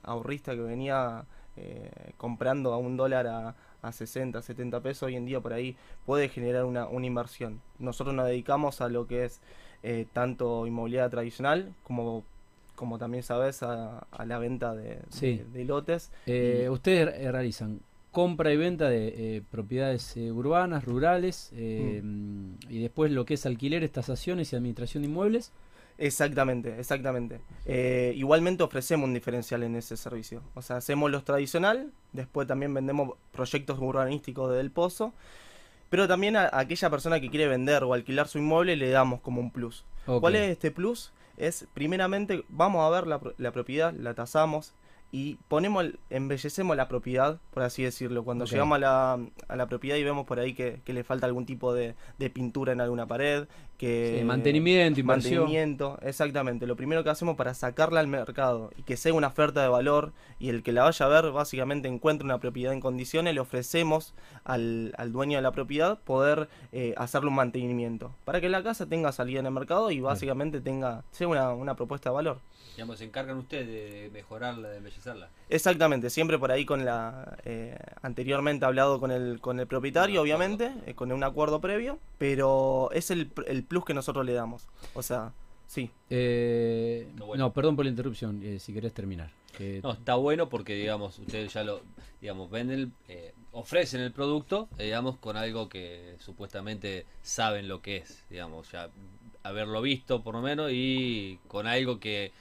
ahorrista 0.02 0.54
que 0.54 0.60
venía 0.60 1.24
eh, 1.56 1.90
comprando 2.18 2.72
a 2.74 2.78
un 2.78 2.96
dólar 2.96 3.26
a, 3.26 3.54
a 3.84 3.92
60, 3.92 4.40
70 4.42 4.80
pesos, 4.80 5.02
hoy 5.04 5.16
en 5.16 5.26
día 5.26 5.40
por 5.40 5.52
ahí 5.52 5.76
puede 6.06 6.28
generar 6.28 6.64
una, 6.64 6.86
una 6.86 7.06
inversión. 7.06 7.60
Nosotros 7.78 8.14
nos 8.14 8.26
dedicamos 8.26 8.80
a 8.80 8.88
lo 8.88 9.06
que 9.06 9.24
es 9.26 9.40
eh, 9.82 10.06
tanto 10.12 10.66
inmobiliaria 10.66 11.10
tradicional 11.10 11.74
como 11.84 12.24
como 12.74 12.98
también 12.98 13.22
sabes 13.22 13.62
a, 13.62 14.00
a 14.10 14.26
la 14.26 14.38
venta 14.38 14.74
de, 14.74 14.98
Sí. 15.08 15.36
de- 15.36 15.44
de 15.58 15.64
lotes 15.64 16.10
Eh, 16.26 16.62
Y- 16.64 16.68
ustedes 16.68 17.14
eh, 17.14 17.30
realizan 17.30 17.80
compra 18.10 18.52
y 18.52 18.56
venta 18.56 18.88
de 18.88 19.36
eh, 19.36 19.42
propiedades 19.48 20.16
eh, 20.16 20.32
urbanas, 20.32 20.84
rurales, 20.84 21.50
eh, 21.54 22.02
y 22.68 22.80
después 22.80 23.12
lo 23.12 23.24
que 23.26 23.34
es 23.34 23.46
alquileres, 23.46 23.92
tasaciones 23.92 24.52
y 24.52 24.56
administración 24.56 25.02
de 25.04 25.08
inmuebles. 25.08 25.52
Exactamente, 25.98 26.78
exactamente. 26.78 27.40
Eh, 27.66 28.12
igualmente 28.16 28.62
ofrecemos 28.62 29.06
un 29.06 29.14
diferencial 29.14 29.62
en 29.62 29.76
ese 29.76 29.96
servicio. 29.96 30.42
O 30.54 30.62
sea, 30.62 30.76
hacemos 30.76 31.10
los 31.10 31.24
tradicional, 31.24 31.92
después 32.12 32.48
también 32.48 32.74
vendemos 32.74 33.16
proyectos 33.32 33.78
urbanísticos 33.78 34.50
de 34.50 34.56
Del 34.56 34.70
Pozo, 34.70 35.12
pero 35.90 36.08
también 36.08 36.36
a, 36.36 36.44
a 36.44 36.60
aquella 36.60 36.90
persona 36.90 37.20
que 37.20 37.30
quiere 37.30 37.46
vender 37.46 37.84
o 37.84 37.94
alquilar 37.94 38.26
su 38.26 38.38
inmueble 38.38 38.76
le 38.76 38.90
damos 38.90 39.20
como 39.20 39.40
un 39.40 39.50
plus. 39.50 39.84
¿Cuál 40.04 40.36
es 40.36 40.50
este 40.50 40.70
plus? 40.70 41.12
Es, 41.36 41.66
primeramente, 41.74 42.44
vamos 42.48 42.82
a 42.82 42.90
ver 42.90 43.06
la 43.06 43.52
propiedad, 43.52 43.92
la 43.94 44.14
tasamos 44.14 44.74
y 45.12 45.36
ponemos, 45.48 45.84
el- 45.84 45.98
embellecemos 46.10 46.76
la 46.76 46.88
propiedad, 46.88 47.38
por 47.52 47.62
así 47.62 47.82
decirlo. 47.84 48.24
Cuando 48.24 48.46
llegamos 48.46 48.76
a 48.76 48.78
la, 48.80 49.18
a 49.48 49.56
la 49.56 49.66
propiedad 49.66 49.96
y 49.96 50.02
vemos 50.04 50.26
por 50.26 50.40
ahí 50.40 50.54
que, 50.54 50.80
que 50.84 50.92
le 50.92 51.04
falta 51.04 51.26
algún 51.26 51.46
tipo 51.46 51.72
de, 51.72 51.94
de 52.18 52.30
pintura 52.30 52.72
en 52.72 52.80
alguna 52.80 53.06
pared, 53.06 53.46
que... 53.78 54.16
Sí, 54.18 54.24
mantenimiento, 54.24 54.98
inversión. 55.00 55.42
Mantenimiento, 55.42 55.98
exactamente. 56.02 56.66
Lo 56.66 56.74
primero 56.74 57.04
que 57.04 57.10
hacemos 57.10 57.36
para 57.36 57.54
sacarla 57.54 58.00
al 58.00 58.08
mercado 58.08 58.70
y 58.76 58.82
que 58.82 58.96
sea 58.96 59.14
una 59.14 59.28
oferta 59.28 59.62
de 59.62 59.68
valor 59.68 60.12
y 60.40 60.48
el 60.48 60.62
que 60.64 60.72
la 60.72 60.82
vaya 60.82 61.06
a 61.06 61.08
ver 61.08 61.30
básicamente 61.30 61.86
encuentre 61.86 62.24
una 62.24 62.38
propiedad 62.38 62.72
en 62.72 62.80
condiciones, 62.80 63.34
le 63.34 63.40
ofrecemos 63.40 64.14
al, 64.44 64.94
al 64.98 65.12
dueño 65.12 65.38
de 65.38 65.42
la 65.42 65.52
propiedad 65.52 65.98
poder 66.00 66.48
eh, 66.72 66.94
hacerle 66.96 67.28
un 67.28 67.36
mantenimiento 67.36 68.12
para 68.24 68.40
que 68.40 68.48
la 68.48 68.62
casa 68.64 68.86
tenga 68.86 69.12
salida 69.12 69.40
en 69.40 69.46
el 69.46 69.52
mercado 69.52 69.90
y 69.92 70.00
básicamente 70.00 70.60
tenga 70.60 71.04
sea 71.12 71.28
una, 71.28 71.52
una 71.52 71.76
propuesta 71.76 72.10
de 72.10 72.14
valor. 72.14 72.38
Digamos, 72.76 72.98
se 72.98 73.04
encargan 73.04 73.36
ustedes 73.38 73.66
de 73.68 74.10
mejorarla, 74.12 74.68
de 74.68 74.78
embellecerla. 74.78 75.28
Exactamente, 75.48 76.10
siempre 76.10 76.38
por 76.38 76.50
ahí 76.50 76.64
con 76.64 76.84
la 76.84 77.36
eh, 77.44 77.78
anteriormente 78.02 78.64
hablado 78.64 78.98
con 78.98 79.10
el 79.12 79.40
con 79.40 79.60
el 79.60 79.66
propietario, 79.66 80.20
obviamente, 80.22 80.72
eh, 80.86 80.94
con 80.94 81.12
un 81.12 81.22
acuerdo 81.22 81.60
previo, 81.60 81.98
pero 82.18 82.90
es 82.92 83.10
el, 83.10 83.32
pr- 83.32 83.44
el 83.46 83.62
plus 83.62 83.84
que 83.84 83.94
nosotros 83.94 84.26
le 84.26 84.32
damos. 84.32 84.66
O 84.94 85.02
sea, 85.02 85.32
sí. 85.68 85.90
Eh, 86.10 87.08
bueno. 87.18 87.44
No, 87.44 87.52
perdón 87.52 87.76
por 87.76 87.84
la 87.84 87.90
interrupción, 87.90 88.40
eh, 88.42 88.58
si 88.58 88.72
querés 88.72 88.92
terminar. 88.92 89.30
Que- 89.56 89.80
No, 89.84 89.92
está 89.92 90.16
bueno 90.16 90.48
porque, 90.48 90.74
digamos, 90.74 91.16
ustedes 91.20 91.52
ya 91.52 91.62
lo, 91.62 91.80
digamos, 92.20 92.50
venden, 92.50 92.92
eh, 93.06 93.32
ofrecen 93.52 94.00
el 94.00 94.10
producto, 94.10 94.68
eh, 94.78 94.84
digamos, 94.86 95.16
con 95.18 95.36
algo 95.36 95.68
que 95.68 96.16
supuestamente 96.18 97.06
saben 97.22 97.68
lo 97.68 97.80
que 97.80 97.98
es, 97.98 98.24
digamos, 98.30 98.72
ya 98.72 98.90
haberlo 99.44 99.80
visto 99.82 100.22
por 100.24 100.34
lo 100.34 100.40
menos 100.42 100.70
y 100.72 101.38
con 101.46 101.66
algo 101.68 102.00
que 102.00 102.32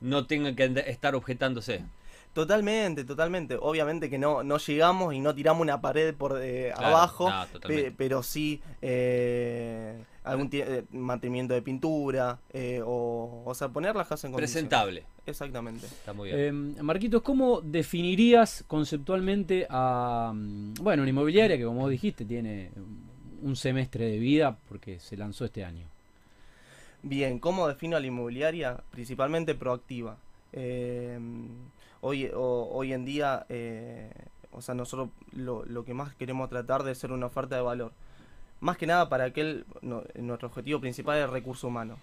no 0.00 0.26
tengan 0.26 0.54
que 0.56 0.64
estar 0.86 1.14
objetándose. 1.14 1.82
Totalmente, 2.32 3.04
totalmente. 3.04 3.56
Obviamente 3.60 4.08
que 4.10 4.18
no, 4.18 4.44
no 4.44 4.58
llegamos 4.58 5.14
y 5.14 5.20
no 5.20 5.34
tiramos 5.34 5.62
una 5.62 5.80
pared 5.80 6.14
por 6.14 6.38
eh, 6.40 6.72
Claro, 6.76 6.96
abajo, 6.96 7.30
no, 7.30 7.46
pe- 7.46 7.52
totalmente. 7.52 7.92
pero 7.96 8.22
sí 8.22 8.60
eh, 8.82 10.04
algún 10.24 10.48
eh, 10.52 10.84
mantenimiento 10.92 11.54
de 11.54 11.62
pintura, 11.62 12.38
eh, 12.52 12.80
o, 12.84 13.42
o 13.44 13.54
sea, 13.54 13.68
poner 13.70 13.96
las 13.96 14.06
casas 14.08 14.24
en 14.26 14.32
condiciones. 14.32 14.68
Presentable, 14.68 15.04
Exactamente. 15.26 15.86
está 15.86 16.12
muy 16.12 16.28
bien. 16.30 16.76
Eh, 16.78 16.82
Marquitos, 16.82 17.22
¿cómo 17.22 17.60
definirías 17.62 18.62
conceptualmente 18.68 19.66
a, 19.70 20.32
mm, 20.34 20.74
bueno, 20.82 21.02
una 21.02 21.10
inmobiliaria 21.10 21.56
que 21.56 21.64
como 21.64 21.80
vos 21.80 21.90
dijiste 21.90 22.24
tiene 22.24 22.70
un 23.42 23.56
semestre 23.56 24.04
de 24.04 24.18
vida 24.18 24.56
porque 24.68 25.00
se 25.00 25.16
lanzó 25.16 25.44
este 25.46 25.64
año? 25.64 25.88
Bien, 27.02 27.38
¿cómo 27.38 27.68
defino 27.68 27.96
a 27.96 28.00
la 28.00 28.06
inmobiliaria? 28.06 28.80
Principalmente 28.90 29.54
proactiva. 29.54 30.16
Eh, 30.52 31.18
hoy, 32.00 32.30
o- 32.34 32.68
hoy 32.72 32.92
en 32.92 33.04
día, 33.04 33.46
eh, 33.48 34.10
o 34.52 34.60
sea, 34.60 34.74
nosotros 34.74 35.10
lo, 35.32 35.64
lo 35.64 35.84
que 35.84 35.94
más 35.94 36.14
queremos 36.14 36.48
tratar 36.50 36.82
de 36.82 36.94
ser 36.94 37.12
una 37.12 37.26
oferta 37.26 37.56
de 37.56 37.62
valor. 37.62 37.92
Más 38.60 38.76
que 38.76 38.86
nada 38.86 39.08
para 39.08 39.24
aquel, 39.24 39.64
no- 39.82 40.02
nuestro 40.16 40.48
objetivo 40.48 40.80
principal 40.80 41.18
es 41.18 41.24
el 41.24 41.30
recurso 41.30 41.68
humano. 41.68 41.98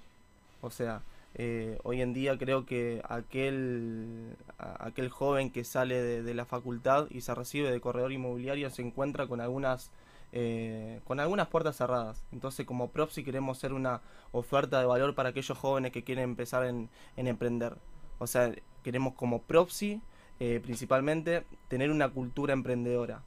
O 0.62 0.70
sea, 0.70 1.02
eh, 1.36 1.80
hoy 1.84 2.02
en 2.02 2.14
día 2.14 2.38
creo 2.38 2.66
que 2.66 3.02
aquel, 3.10 4.36
aquel 4.58 5.10
joven 5.10 5.52
que 5.52 5.64
sale 5.66 6.02
de, 6.02 6.24
de 6.24 6.34
la 6.34 6.46
facultad 6.46 7.08
y 7.12 7.22
se 7.22 7.36
recibe 7.36 7.72
de 7.72 7.82
corredor 7.82 8.14
inmobiliario 8.14 8.70
se 8.70 8.82
encuentra 8.82 9.28
con 9.28 9.42
algunas 9.42 9.92
eh, 10.38 11.00
con 11.06 11.20
algunas 11.20 11.48
puertas 11.48 11.78
cerradas. 11.78 12.24
Entonces, 12.32 12.66
como 12.66 12.90
Propsi 12.92 13.24
queremos 13.24 13.58
ser 13.58 13.74
una 13.74 14.02
oferta 14.34 14.80
de 14.80 14.86
valor 14.86 15.16
para 15.16 15.30
aquellos 15.30 15.58
jóvenes 15.58 15.92
que 15.92 16.04
quieren 16.04 16.26
empezar 16.26 16.66
en, 16.66 16.90
en 17.16 17.28
emprender. 17.28 17.78
O 18.20 18.28
sea, 18.28 18.54
queremos 18.84 19.14
como 19.14 19.42
Propsi, 19.42 20.02
eh, 20.40 20.60
principalmente, 20.62 21.46
tener 21.70 21.90
una 21.90 22.10
cultura 22.10 22.54
emprendedora. 22.54 23.24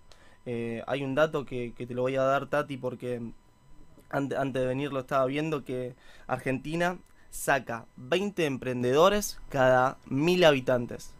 Eh, 0.47 0.83
hay 0.87 1.03
un 1.03 1.15
dato 1.15 1.45
que, 1.45 1.73
que 1.75 1.87
te 1.87 1.95
lo 1.95 2.03
voy 2.03 2.17
a 2.17 2.23
dar, 2.23 2.47
Tati, 2.47 2.77
porque 2.77 3.21
ante- 4.11 4.37
antes 4.37 4.63
de 4.63 4.69
venir 4.69 4.93
lo 4.93 5.01
estaba 5.01 5.25
viendo, 5.27 5.65
que 5.65 5.95
Argentina 6.27 6.99
saca 7.31 7.87
20 7.97 8.45
emprendedores 8.47 9.41
cada 9.49 9.97
mil 10.07 10.45
habitantes. 10.45 11.15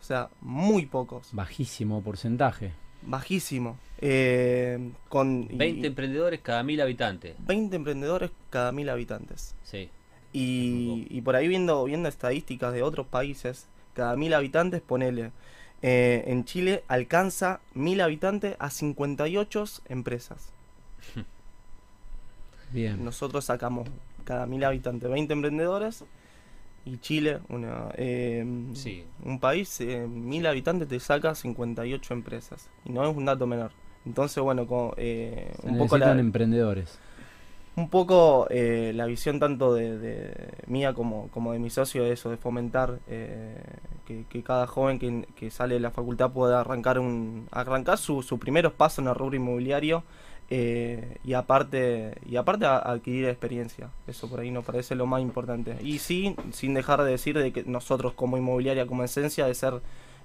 O 0.00 0.02
sea, 0.02 0.30
muy 0.40 0.86
pocos. 0.86 1.28
Bajísimo 1.32 2.02
porcentaje. 2.02 2.72
Bajísimo. 3.02 3.76
Eh, 4.00 4.92
con 5.08 5.48
y- 5.50 5.56
20 5.56 5.86
emprendedores 5.88 6.40
cada 6.40 6.62
mil 6.62 6.80
habitantes. 6.80 7.34
20 7.46 7.76
emprendedores 7.76 8.30
cada 8.50 8.70
mil 8.72 8.88
habitantes. 8.88 9.54
Sí. 9.64 9.90
Y, 10.32 11.06
y 11.10 11.20
por 11.22 11.34
ahí 11.36 11.48
viendo, 11.48 11.82
viendo 11.84 12.08
estadísticas 12.08 12.72
de 12.72 12.82
otros 12.82 13.06
países, 13.06 13.66
cada 13.94 14.14
mil 14.16 14.34
habitantes, 14.34 14.80
ponele. 14.82 15.32
eh, 15.82 16.24
en 16.26 16.44
Chile 16.44 16.82
alcanza 16.88 17.60
mil 17.74 18.00
habitantes 18.00 18.56
a 18.58 18.70
58 18.70 19.64
empresas. 19.88 20.52
Bien. 22.72 23.04
Nosotros 23.04 23.44
sacamos 23.46 23.88
cada 24.24 24.46
mil 24.46 24.62
habitantes 24.64 25.08
20 25.10 25.32
emprendedores 25.32 26.04
y 26.84 26.98
Chile, 26.98 27.38
una, 27.48 27.88
eh, 27.96 28.44
Sí. 28.74 29.04
un 29.24 29.40
país, 29.40 29.80
eh, 29.80 30.06
mil 30.06 30.46
habitantes 30.46 30.88
te 30.88 31.00
saca 31.00 31.34
58 31.34 32.12
empresas. 32.14 32.68
Y 32.84 32.92
no 32.92 33.08
es 33.08 33.16
un 33.16 33.24
dato 33.24 33.46
menor. 33.46 33.72
Entonces, 34.08 34.42
bueno, 34.42 34.66
como, 34.66 34.94
eh, 34.96 35.52
Se 35.60 35.66
un 35.68 35.76
poco 35.76 35.98
la, 35.98 36.06
emprendedores. 36.20 36.98
un 37.76 37.88
poco 37.90 38.48
eh, 38.50 38.92
la 38.94 39.06
visión 39.06 39.38
tanto 39.38 39.72
de, 39.74 39.98
de 39.98 40.48
mía 40.66 40.94
como, 40.94 41.28
como 41.28 41.52
de 41.52 41.60
mi 41.60 41.70
socio 41.70 42.04
es 42.04 42.12
eso, 42.18 42.28
de 42.30 42.36
fomentar 42.36 42.98
eh, 43.06 43.56
que, 44.04 44.24
que 44.28 44.42
cada 44.42 44.66
joven 44.66 44.98
que, 44.98 45.28
que 45.36 45.50
sale 45.50 45.74
de 45.74 45.80
la 45.80 45.92
facultad 45.92 46.32
pueda 46.32 46.60
arrancar 46.60 46.98
un 46.98 47.46
arrancar 47.52 47.98
su- 47.98 48.22
sus 48.22 48.40
primeros 48.40 48.72
pasos 48.72 48.98
en 49.00 49.08
el 49.08 49.14
rubro 49.14 49.36
inmobiliario 49.36 50.02
eh, 50.50 51.18
y 51.24 51.34
aparte 51.34 52.14
y 52.28 52.34
aparte 52.36 52.66
a- 52.66 52.78
adquirir 52.78 53.26
experiencia. 53.26 53.90
Eso 54.08 54.28
por 54.28 54.40
ahí 54.40 54.50
nos 54.50 54.64
parece 54.64 54.96
lo 54.96 55.06
más 55.06 55.22
importante. 55.22 55.76
Y 55.82 56.00
sí, 56.00 56.34
sin 56.52 56.74
dejar 56.74 57.02
de 57.04 57.12
decir 57.12 57.38
de 57.38 57.52
que 57.52 57.62
nosotros 57.64 58.12
como 58.14 58.36
inmobiliaria, 58.38 58.86
como 58.88 59.04
esencia, 59.04 59.46
de 59.46 59.54
ser, 59.54 59.74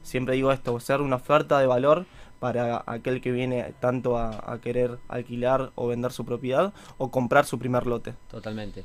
siempre 0.02 0.36
digo 0.36 0.52
esto, 0.52 0.80
ser 0.80 1.02
una 1.02 1.18
oferta 1.18 1.60
de 1.60 1.68
valor 1.68 2.06
para 2.44 2.84
aquel 2.88 3.22
que 3.22 3.32
viene 3.32 3.74
tanto 3.80 4.18
a, 4.18 4.60
querer 4.62 5.00
alquilar 5.08 5.72
o 5.76 5.88
vender 5.88 6.12
su 6.12 6.26
propiedad 6.26 6.74
o 6.98 7.10
comprar 7.10 7.46
su 7.46 7.58
primer 7.58 7.88
lote. 7.88 8.16
Totalmente. 8.30 8.84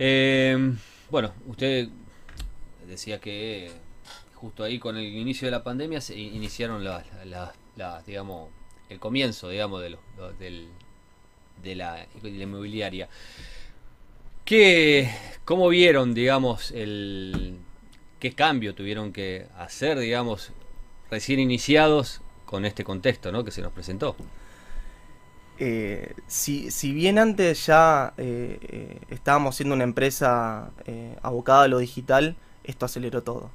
Eh, 0.00 0.74
bueno, 1.08 1.32
usted 1.46 1.88
decía 2.88 3.20
que 3.20 3.70
justo 4.34 4.64
ahí 4.64 4.80
con 4.80 4.96
el 4.96 5.04
inicio 5.04 5.46
de 5.46 5.52
la 5.52 5.62
pandemia 5.62 6.00
se 6.00 6.18
iniciaron 6.18 6.82
las, 6.82 7.04
digamos, 8.04 8.50
el 8.88 8.98
comienzo, 8.98 9.48
digamos, 9.48 9.80
de, 9.80 9.90
la, 9.90 9.98
de 11.62 11.76
la 11.76 12.06
inmobiliaria. 12.24 13.08
¿Qué, 14.44 15.08
¿Cómo 15.44 15.68
vieron, 15.68 16.14
digamos, 16.14 16.72
el 16.72 17.58
qué 18.18 18.32
cambio 18.32 18.74
tuvieron 18.74 19.12
que 19.12 19.46
hacer, 19.56 20.00
digamos, 20.00 20.50
recién 21.12 21.38
iniciados 21.38 22.22
con 22.46 22.64
este 22.64 22.82
contexto, 22.84 23.30
¿no? 23.32 23.44
Que 23.44 23.50
se 23.50 23.60
nos 23.60 23.72
presentó. 23.72 24.16
Eh, 25.58 26.12
si, 26.26 26.70
si 26.70 26.92
bien 26.92 27.18
antes 27.18 27.64
ya 27.66 28.12
eh, 28.18 28.58
eh, 28.62 29.00
estábamos 29.08 29.56
siendo 29.56 29.74
una 29.74 29.84
empresa 29.84 30.70
eh, 30.84 31.16
abocada 31.22 31.62
a 31.62 31.68
lo 31.68 31.78
digital, 31.78 32.36
esto 32.64 32.84
aceleró 32.86 33.22
todo. 33.22 33.50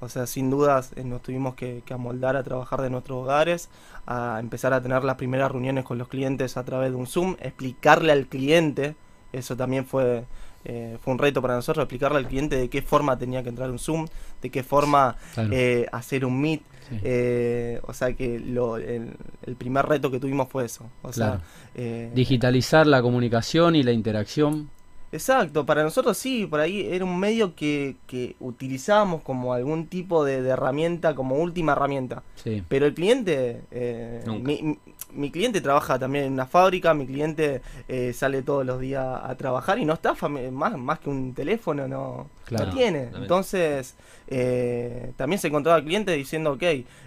O 0.00 0.08
sea, 0.08 0.26
sin 0.26 0.50
dudas 0.50 0.92
eh, 0.96 1.04
nos 1.04 1.22
tuvimos 1.22 1.54
que, 1.54 1.82
que 1.84 1.94
amoldar 1.94 2.36
a 2.36 2.42
trabajar 2.42 2.82
de 2.82 2.90
nuestros 2.90 3.22
hogares, 3.22 3.70
a 4.06 4.38
empezar 4.40 4.72
a 4.74 4.82
tener 4.82 5.02
las 5.04 5.16
primeras 5.16 5.50
reuniones 5.50 5.84
con 5.84 5.96
los 5.98 6.08
clientes 6.08 6.56
a 6.58 6.64
través 6.64 6.90
de 6.90 6.96
un 6.96 7.06
Zoom, 7.06 7.36
explicarle 7.40 8.12
al 8.12 8.26
cliente, 8.26 8.94
eso 9.32 9.56
también 9.56 9.86
fue, 9.86 10.24
eh, 10.64 10.98
fue 11.02 11.12
un 11.14 11.18
reto 11.18 11.40
para 11.40 11.54
nosotros, 11.54 11.84
explicarle 11.84 12.18
al 12.18 12.26
cliente 12.28 12.56
de 12.56 12.68
qué 12.68 12.82
forma 12.82 13.18
tenía 13.18 13.42
que 13.42 13.48
entrar 13.50 13.70
un 13.70 13.78
Zoom, 13.78 14.06
de 14.42 14.50
qué 14.50 14.62
forma 14.62 15.16
Claro. 15.32 15.50
eh, 15.52 15.86
hacer 15.92 16.26
un 16.26 16.38
Meet. 16.40 16.62
Sí. 16.88 16.98
eh, 17.04 17.80
o 17.86 17.92
sea 17.92 18.12
que 18.14 18.40
lo, 18.40 18.76
el, 18.78 19.12
el 19.46 19.56
primer 19.56 19.86
reto 19.86 20.10
que 20.10 20.18
tuvimos 20.18 20.48
fue 20.48 20.64
eso. 20.64 20.84
O 21.02 21.10
Claro. 21.10 21.38
sea, 21.40 21.42
eh, 21.74 22.10
Digitalizar 22.14 22.86
la 22.86 23.02
comunicación 23.02 23.76
y 23.76 23.82
la 23.82 23.92
interacción. 23.92 24.70
Exacto, 25.12 25.66
para 25.66 25.82
nosotros 25.82 26.16
sí, 26.16 26.46
por 26.46 26.60
ahí 26.60 26.86
era 26.88 27.04
un 27.04 27.18
medio 27.18 27.56
que, 27.56 27.96
que 28.06 28.36
utilizábamos 28.38 29.22
como 29.22 29.52
algún 29.54 29.88
tipo 29.88 30.24
de, 30.24 30.40
de 30.40 30.50
herramienta, 30.50 31.16
como 31.16 31.34
última 31.34 31.72
herramienta. 31.72 32.22
Sí. 32.36 32.62
Pero 32.68 32.86
el 32.86 32.94
cliente, 32.94 33.62
eh, 33.72 34.22
mi, 34.28 34.62
mi- 34.62 34.78
mi 35.12 35.32
cliente 35.32 35.60
trabaja 35.60 35.98
también 35.98 36.26
en 36.26 36.32
una 36.34 36.46
fábrica, 36.46 36.94
mi 36.94 37.04
cliente 37.08 37.60
eh, 37.88 38.12
sale 38.12 38.42
todos 38.42 38.64
los 38.64 38.78
días 38.78 39.04
a 39.24 39.34
trabajar 39.34 39.80
y 39.80 39.84
no 39.84 39.94
está 39.94 40.14
más, 40.52 40.78
más 40.78 40.98
que 41.00 41.10
un 41.10 41.34
teléfono, 41.34 41.88
no, 41.88 42.28
Claro. 42.44 42.66
no 42.66 42.72
tiene. 42.74 43.10
Entonces, 43.16 43.96
eh, 44.30 45.12
también 45.16 45.38
se 45.40 45.48
encontraba 45.48 45.78
el 45.78 45.84
cliente 45.84 46.12
diciendo, 46.12 46.52
ok, 46.52 46.62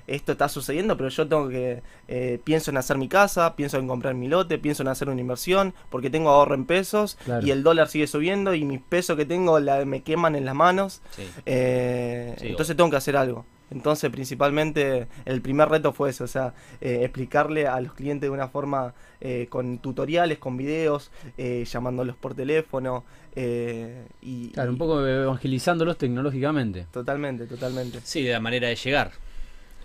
esto 0.08 0.34
está 0.34 0.50
sucediendo, 0.50 0.98
pero 0.98 1.10
yo 1.10 1.28
tengo 1.28 1.48
que, 1.50 1.82
eh, 2.10 2.40
pienso 2.44 2.70
en 2.72 2.78
hacer 2.78 2.98
mi 2.98 3.08
casa, 3.08 3.56
pienso 3.56 3.78
en 3.78 3.88
comprar 3.88 4.14
mi 4.14 4.28
lote, 4.28 4.58
pienso 4.58 4.84
en 4.84 4.90
hacer 4.90 5.10
una 5.10 5.22
inversión, 5.22 5.74
porque 5.90 6.10
tengo 6.10 6.30
ahorro 6.30 6.56
en 6.56 6.66
pesos 6.66 7.18
Claro. 7.24 7.46
y 7.46 7.52
el 7.52 7.64
dólar 7.64 7.88
sigue 7.88 8.08
subiendo 8.08 8.54
y 8.54 8.66
mis 8.66 8.82
pesos 8.82 9.16
que 9.18 9.26
tengo 9.26 9.60
la- 9.60 9.86
me 9.86 10.02
queman 10.04 10.36
en 10.36 10.46
las 10.46 10.56
manos. 10.56 11.02
Sí. 11.12 11.24
Eh, 11.46 12.36
Sí, 12.40 12.48
entonces 12.50 12.76
tengo 12.76 12.90
que 12.90 12.98
hacer 12.98 13.16
algo. 13.18 13.46
Entonces, 13.74 14.10
principalmente, 14.12 15.08
el 15.26 15.42
primer 15.42 15.68
reto 15.70 15.92
fue 15.94 16.12
eso, 16.12 16.24
o 16.26 16.28
sea, 16.28 16.54
eh, 16.80 17.00
explicarle 17.04 17.68
a 17.68 17.82
los 17.82 17.94
clientes 17.94 18.28
de 18.30 18.30
una 18.30 18.48
forma 18.48 18.94
eh, 19.20 19.48
con 19.50 19.80
tutoriales, 19.80 20.38
con 20.38 20.56
videos, 20.58 21.12
eh, 21.38 21.66
llamándolos 21.66 22.16
por 22.16 22.36
teléfono. 22.36 23.04
eh, 23.36 24.06
y, 24.22 24.50
Claro, 24.52 24.72
un 24.72 24.78
poco 24.78 25.06
evangelizándolos 25.06 25.98
tecnológicamente. 25.98 26.86
Totalmente, 26.92 27.48
totalmente. 27.48 28.00
Sí, 28.04 28.24
de 28.24 28.32
la 28.34 28.40
manera 28.40 28.68
de 28.68 28.76
llegar. 28.76 29.12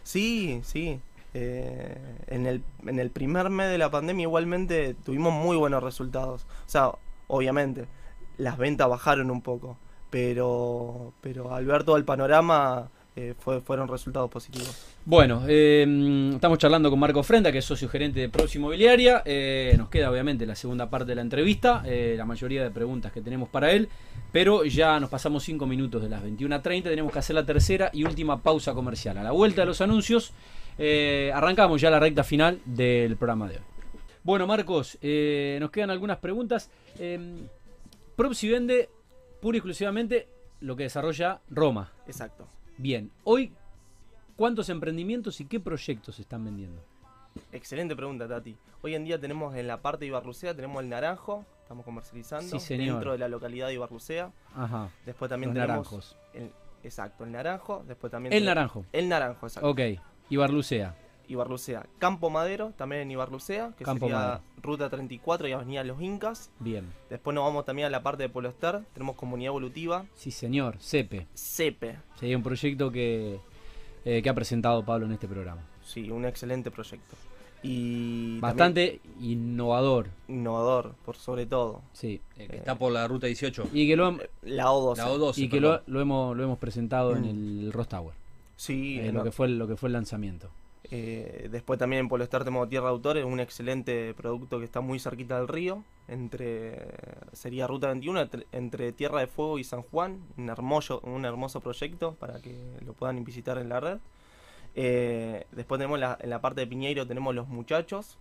Sí, 0.02 0.60
sí. 0.64 1.00
eh, 1.34 1.96
en, 2.28 2.46
el, 2.46 2.62
en 2.86 2.98
el 2.98 3.10
primer 3.10 3.50
mes 3.50 3.70
de 3.70 3.78
la 3.78 3.90
pandemia 3.90 4.22
igualmente 4.24 4.94
tuvimos 5.04 5.32
muy 5.32 5.56
buenos 5.56 5.82
resultados. 5.82 6.44
O 6.66 6.68
sea, 6.68 6.92
obviamente, 7.26 7.86
las 8.38 8.56
ventas 8.58 8.88
bajaron 8.88 9.30
un 9.30 9.42
poco, 9.42 9.78
pero, 10.10 11.12
pero 11.20 11.54
al 11.54 11.66
ver 11.66 11.84
todo 11.84 11.96
el 11.96 12.04
panorama 12.04 12.90
eh, 13.18 13.34
fue, 13.36 13.60
fueron 13.60 13.88
resultados 13.88 14.30
positivos. 14.30 14.94
Bueno, 15.04 15.42
eh, 15.48 16.30
estamos 16.34 16.58
charlando 16.58 16.88
con 16.88 17.00
Marco 17.00 17.22
Frenda, 17.24 17.50
que 17.50 17.58
es 17.58 17.64
socio 17.64 17.88
gerente 17.88 18.20
de 18.20 18.28
Proxy 18.28 18.58
Inmobiliaria. 18.58 19.22
Eh, 19.24 19.74
nos 19.76 19.88
queda 19.88 20.10
obviamente 20.10 20.46
la 20.46 20.54
segunda 20.54 20.88
parte 20.88 21.06
de 21.06 21.14
la 21.16 21.22
entrevista, 21.22 21.82
eh, 21.84 22.14
la 22.16 22.24
mayoría 22.24 22.62
de 22.62 22.70
preguntas 22.70 23.10
que 23.10 23.20
tenemos 23.20 23.48
para 23.48 23.72
él, 23.72 23.88
pero 24.30 24.64
ya 24.64 25.00
nos 25.00 25.10
pasamos 25.10 25.42
5 25.42 25.66
minutos 25.66 26.00
de 26.00 26.08
las 26.08 26.22
21.30, 26.22 26.84
tenemos 26.84 27.12
que 27.12 27.18
hacer 27.18 27.34
la 27.34 27.44
tercera 27.44 27.90
y 27.92 28.04
última 28.04 28.40
pausa 28.40 28.72
comercial. 28.72 29.18
A 29.18 29.24
la 29.24 29.32
vuelta 29.32 29.62
de 29.62 29.66
los 29.66 29.80
anuncios, 29.80 30.32
eh, 30.78 31.32
arrancamos 31.34 31.80
ya 31.80 31.90
la 31.90 31.98
recta 31.98 32.22
final 32.22 32.60
del 32.64 33.16
programa 33.16 33.48
de 33.48 33.56
hoy. 33.56 33.62
Bueno, 34.22 34.46
Marcos, 34.46 34.96
eh, 35.02 35.58
nos 35.60 35.70
quedan 35.70 35.90
algunas 35.90 36.18
preguntas. 36.18 36.70
Eh, 37.00 37.18
Proxy 38.14 38.48
vende 38.48 38.90
pura 39.40 39.56
y 39.56 39.58
exclusivamente 39.58 40.28
lo 40.60 40.76
que 40.76 40.84
desarrolla 40.84 41.40
Roma. 41.50 41.92
Exacto. 42.06 42.57
Bien, 42.78 43.10
hoy, 43.24 43.52
¿cuántos 44.36 44.68
emprendimientos 44.68 45.40
y 45.40 45.44
qué 45.46 45.60
proyectos 45.60 46.16
se 46.16 46.22
están 46.22 46.44
vendiendo? 46.44 46.80
Excelente 47.52 47.94
pregunta, 47.96 48.26
Tati. 48.28 48.56
Hoy 48.82 48.94
en 48.94 49.04
día 49.04 49.18
tenemos 49.20 49.54
en 49.56 49.66
la 49.66 49.82
parte 49.82 50.00
de 50.04 50.06
Ibarlucea, 50.06 50.54
tenemos 50.54 50.82
el 50.82 50.88
naranjo, 50.88 51.44
estamos 51.62 51.84
comercializando 51.84 52.58
Sí, 52.58 52.76
dentro 52.76 53.12
de 53.12 53.18
la 53.18 53.28
localidad 53.28 53.66
de 53.68 53.74
Ibarlucea. 53.74 54.30
Ajá, 54.54 54.90
Después 55.04 55.28
también 55.28 55.50
los 55.50 55.54
tenemos 55.54 55.76
naranjos. 55.92 56.16
el- 56.34 56.52
exacto, 56.84 57.24
el 57.24 57.32
naranjo, 57.32 57.84
después 57.86 58.10
también 58.10 58.32
El 58.32 58.44
naranjo. 58.44 58.84
El 58.92 59.08
naranjo, 59.08 59.46
exacto. 59.46 59.68
Ok, 59.68 59.80
Ibarlucea. 60.30 60.94
Ibarlucea. 61.28 61.86
Campo 61.98 62.30
Madero, 62.30 62.72
también 62.76 63.02
en 63.02 63.10
Ibarlucea, 63.12 63.72
que 63.76 63.84
Campo 63.84 64.06
sería 64.06 64.18
Madero. 64.18 64.40
Ruta 64.62 64.90
34 64.90 65.46
y 65.48 65.52
Avenida 65.52 65.84
Los 65.84 66.00
Incas. 66.02 66.50
Bien. 66.58 66.86
Después 67.10 67.34
nos 67.34 67.44
vamos 67.44 67.64
también 67.64 67.86
a 67.86 67.90
la 67.90 68.02
parte 68.02 68.24
de 68.24 68.28
Polo 68.28 68.48
Star, 68.48 68.82
tenemos 68.94 69.16
Comunidad 69.16 69.48
Evolutiva, 69.50 70.04
Sí, 70.14 70.30
señor, 70.30 70.76
CEPE. 70.80 71.26
CEPE. 71.34 71.98
Sería 72.18 72.36
un 72.36 72.42
proyecto 72.42 72.90
que, 72.90 73.38
eh, 74.04 74.22
que 74.22 74.28
ha 74.28 74.34
presentado 74.34 74.84
Pablo 74.84 75.06
en 75.06 75.12
este 75.12 75.28
programa. 75.28 75.62
Sí, 75.84 76.10
un 76.10 76.24
excelente 76.24 76.70
proyecto. 76.70 77.16
Y 77.62 78.38
Bastante 78.38 79.00
innovador, 79.20 80.06
innovador, 80.28 80.94
por 81.04 81.16
sobre 81.16 81.44
todo. 81.44 81.82
sí. 81.92 82.20
eh, 82.36 82.46
que 82.46 82.56
está 82.58 82.76
por 82.76 82.92
la 82.92 83.06
ruta 83.08 83.26
18. 83.26 83.68
Y 83.72 83.88
que 83.88 83.96
lo, 83.96 84.12
hem- 84.12 84.28
La 84.42 84.66
O12. 84.66 84.96
La 84.96 85.08
O12. 85.10 85.38
y 85.38 85.48
que 85.48 85.60
lo, 85.60 85.82
lo 85.86 86.00
hemos, 86.00 86.36
lo 86.36 86.44
hemos 86.44 86.58
presentado 86.58 87.16
en 87.16 87.22
Mm. 87.22 87.64
el 87.66 87.72
Ross 87.72 87.88
Tower. 87.88 88.14
Sí, 88.56 88.98
eh, 89.00 89.10
lo, 89.12 89.24
que 89.24 89.32
fue, 89.32 89.48
lo 89.48 89.66
que 89.66 89.76
fue 89.76 89.88
el 89.88 89.92
lanzamiento. 89.94 90.50
Eh, 90.90 91.48
después 91.50 91.78
también 91.78 92.00
en 92.00 92.08
Polestar 92.08 92.44
tenemos 92.44 92.68
Tierra 92.68 92.86
de 92.86 92.92
Autores, 92.92 93.24
un 93.24 93.40
excelente 93.40 94.14
producto 94.14 94.58
que 94.58 94.64
está 94.64 94.80
muy 94.80 94.98
cerquita 94.98 95.36
del 95.36 95.46
río, 95.48 95.84
entre 96.08 96.78
sería 97.34 97.66
Ruta 97.66 97.88
21, 97.88 98.26
entre, 98.52 98.92
Tierra 98.92 99.20
de 99.20 99.26
Fuego 99.26 99.58
y 99.58 99.64
San 99.64 99.82
Juan, 99.82 100.20
un 100.38 100.48
hermoso, 100.48 101.00
un 101.04 101.26
hermoso 101.26 101.60
proyecto 101.60 102.14
para 102.14 102.40
que 102.40 102.56
lo 102.86 102.94
puedan 102.94 103.22
visitar 103.24 103.58
en 103.58 103.68
la 103.68 103.80
red. 103.80 103.98
Eh, 104.74 105.44
después 105.52 105.78
tenemos 105.78 105.98
la, 105.98 106.16
en 106.20 106.30
la 106.30 106.40
parte 106.40 106.62
de 106.62 106.66
Piñeiro 106.66 107.06
tenemos 107.06 107.34
los 107.34 107.48
muchachos. 107.48 108.16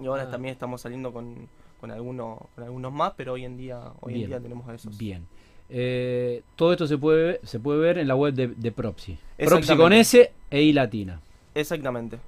Y 0.00 0.06
ahora 0.06 0.24
Ah. 0.24 0.30
también 0.30 0.52
estamos 0.52 0.80
saliendo 0.80 1.12
con, 1.12 1.48
con, 1.80 1.90
algunos, 1.90 2.38
con 2.54 2.64
algunos 2.64 2.92
más, 2.92 3.12
pero 3.16 3.34
hoy 3.34 3.44
en 3.44 3.56
día, 3.56 3.92
hoy 4.00 4.22
en 4.22 4.28
día 4.28 4.40
tenemos 4.40 4.68
esos. 4.74 4.96
Bien. 4.98 5.26
Eh, 5.68 6.42
todo 6.56 6.72
esto 6.72 6.86
se 6.88 6.98
puede, 6.98 7.38
se 7.44 7.60
puede 7.60 7.78
ver 7.78 7.98
en 7.98 8.08
la 8.08 8.16
web 8.16 8.34
de, 8.34 8.48
de 8.48 8.72
Propsi. 8.72 9.18
Propsi 9.36 9.76
con 9.76 9.92
S 9.92 10.32
e 10.50 10.62
I 10.62 10.72
latina. 10.72 11.20
Exactamente. 11.54 12.18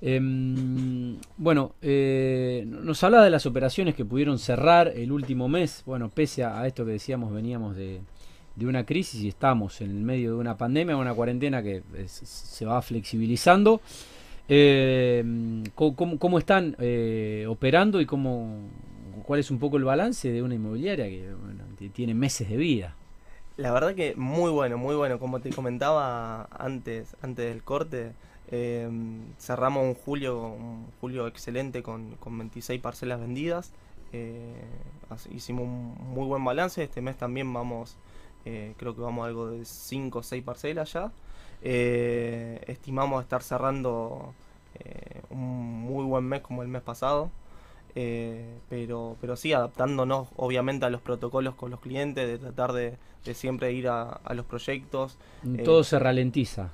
Em, 0.00 1.16
bueno, 1.36 1.74
eh, 1.80 2.64
nos 2.66 3.02
habla 3.04 3.22
de 3.22 3.30
las 3.30 3.46
operaciones 3.46 3.94
que 3.94 4.04
pudieron 4.04 4.38
cerrar 4.38 4.88
el 4.88 5.12
último 5.12 5.48
mes. 5.48 5.82
Bueno, 5.86 6.08
pese 6.08 6.42
a, 6.44 6.66
esto 6.66 6.84
que 6.84 6.92
decíamos, 6.92 7.32
veníamos 7.32 7.76
de, 7.76 8.00
de 8.56 8.66
una 8.66 8.84
crisis 8.84 9.22
y 9.22 9.28
estamos 9.28 9.80
en 9.80 9.90
el 9.90 10.02
medio 10.02 10.32
de 10.32 10.38
una 10.38 10.56
pandemia, 10.58 10.96
una 10.96 11.14
cuarentena 11.14 11.62
que 11.62 11.82
es- 11.96 12.10
se 12.12 12.64
va 12.66 12.82
flexibilizando. 12.82 13.80
Em, 14.48 15.62
¿cómo, 15.74 16.18
cómo- 16.18 16.38
están 16.38 16.74
eh, 16.80 17.46
operando 17.48 18.00
y 18.00 18.06
cómo, 18.06 18.58
cuál 19.24 19.38
es 19.38 19.50
un 19.52 19.58
poco 19.60 19.76
el 19.76 19.84
balance 19.84 20.32
de 20.32 20.42
una 20.42 20.54
inmobiliaria 20.56 21.06
que 21.08 21.32
bueno, 21.32 21.64
tiene 21.94 22.12
meses 22.14 22.48
de 22.48 22.56
vida? 22.56 22.94
La 23.56 23.70
verdad 23.72 23.94
que 23.94 24.14
muy 24.16 24.50
bueno, 24.50 24.78
muy 24.78 24.96
bueno. 24.96 25.18
Como 25.18 25.40
te 25.40 25.50
comentaba 25.50 26.48
antes, 26.58 27.16
antes 27.22 27.46
del 27.52 27.62
corte, 27.62 28.12
eh, 28.52 28.88
cerramos 29.38 29.82
un 29.82 29.94
julio, 29.94 30.38
un 30.38 30.86
julio 31.00 31.26
excelente 31.26 31.82
con, 31.82 32.16
con 32.16 32.36
26 32.38 32.80
parcelas 32.82 33.18
vendidas. 33.18 33.72
Eh, 34.12 34.62
hicimos 35.30 35.64
un 35.64 35.94
muy 36.14 36.26
buen 36.26 36.44
balance. 36.44 36.82
Este 36.82 37.00
mes 37.00 37.16
también 37.16 37.50
vamos, 37.50 37.96
eh, 38.44 38.74
creo 38.76 38.94
que 38.94 39.00
vamos 39.00 39.24
a 39.24 39.28
algo 39.28 39.48
de 39.48 39.64
5 39.64 40.18
o 40.18 40.22
6 40.22 40.44
parcelas 40.44 40.92
ya. 40.92 41.10
Eh, 41.62 42.62
estimamos 42.66 43.22
estar 43.22 43.42
cerrando 43.42 44.34
un 45.30 45.82
muy 45.82 46.04
buen 46.04 46.24
mes 46.24 46.42
como 46.42 46.62
el 46.62 46.68
mes 46.68 46.82
pasado. 46.82 47.30
Pero, 47.94 49.16
pero 49.20 49.36
sí, 49.36 49.52
adaptándonos 49.52 50.28
obviamente 50.36 50.84
a 50.84 50.90
los 50.90 51.00
protocolos 51.00 51.54
con 51.54 51.70
los 51.70 51.80
clientes, 51.80 52.26
de 52.26 52.38
tratar 52.38 52.72
de, 52.72 52.96
de 53.24 53.34
siempre 53.34 53.72
ir 53.72 53.88
a, 53.88 54.10
a 54.10 54.34
los 54.34 54.44
proyectos. 54.44 55.16
Todo 55.64 55.84
se 55.84 55.98
ralentiza. 55.98 56.70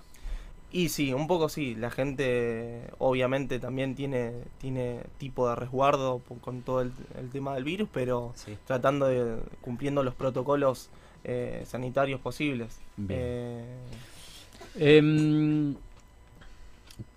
Y 0.70 0.90
sí, 0.90 1.14
un 1.14 1.26
poco 1.26 1.48
sí, 1.48 1.74
la 1.74 1.90
gente 1.90 2.82
obviamente 2.98 3.58
también 3.58 3.94
tiene, 3.94 4.32
tiene 4.58 5.00
tipo 5.16 5.48
de 5.48 5.54
resguardo 5.56 6.20
con 6.42 6.60
todo 6.60 6.82
el, 6.82 6.92
el 7.18 7.30
tema 7.30 7.54
del 7.54 7.64
virus, 7.64 7.88
pero 7.92 8.32
Sí. 8.36 8.56
tratando 8.66 9.06
de 9.06 9.38
cumpliendo 9.62 10.02
los 10.02 10.14
protocolos 10.14 10.90
eh, 11.24 11.62
sanitarios 11.66 12.20
posibles. 12.20 12.78
Bien. 12.96 13.18
Eh, 13.20 13.64
Em, 14.80 15.74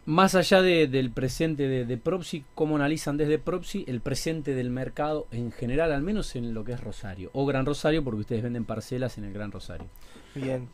más 0.05 0.33
allá 0.35 0.61
de- 0.61 0.87
del 0.87 1.11
presente 1.11 1.67
de, 1.67 1.85
de 1.85 1.97
Propsi, 1.97 2.43
¿cómo 2.55 2.75
analizan 2.77 3.17
desde 3.17 3.37
Propsi 3.37 3.83
el 3.87 3.99
presente 4.01 4.53
del 4.55 4.69
mercado 4.69 5.27
en 5.31 5.51
general, 5.51 5.91
al 5.91 6.01
menos 6.01 6.35
en 6.35 6.53
lo 6.53 6.63
que 6.63 6.71
es 6.73 6.81
Rosario? 6.81 7.29
O 7.33 7.45
Gran 7.45 7.65
Rosario, 7.65 8.03
porque 8.03 8.21
ustedes 8.21 8.41
venden 8.43 8.65
parcelas 8.65 9.17
en 9.17 9.25
el 9.25 9.33
Gran 9.33 9.51
Rosario. 9.51 9.87
Bien. 10.33 10.67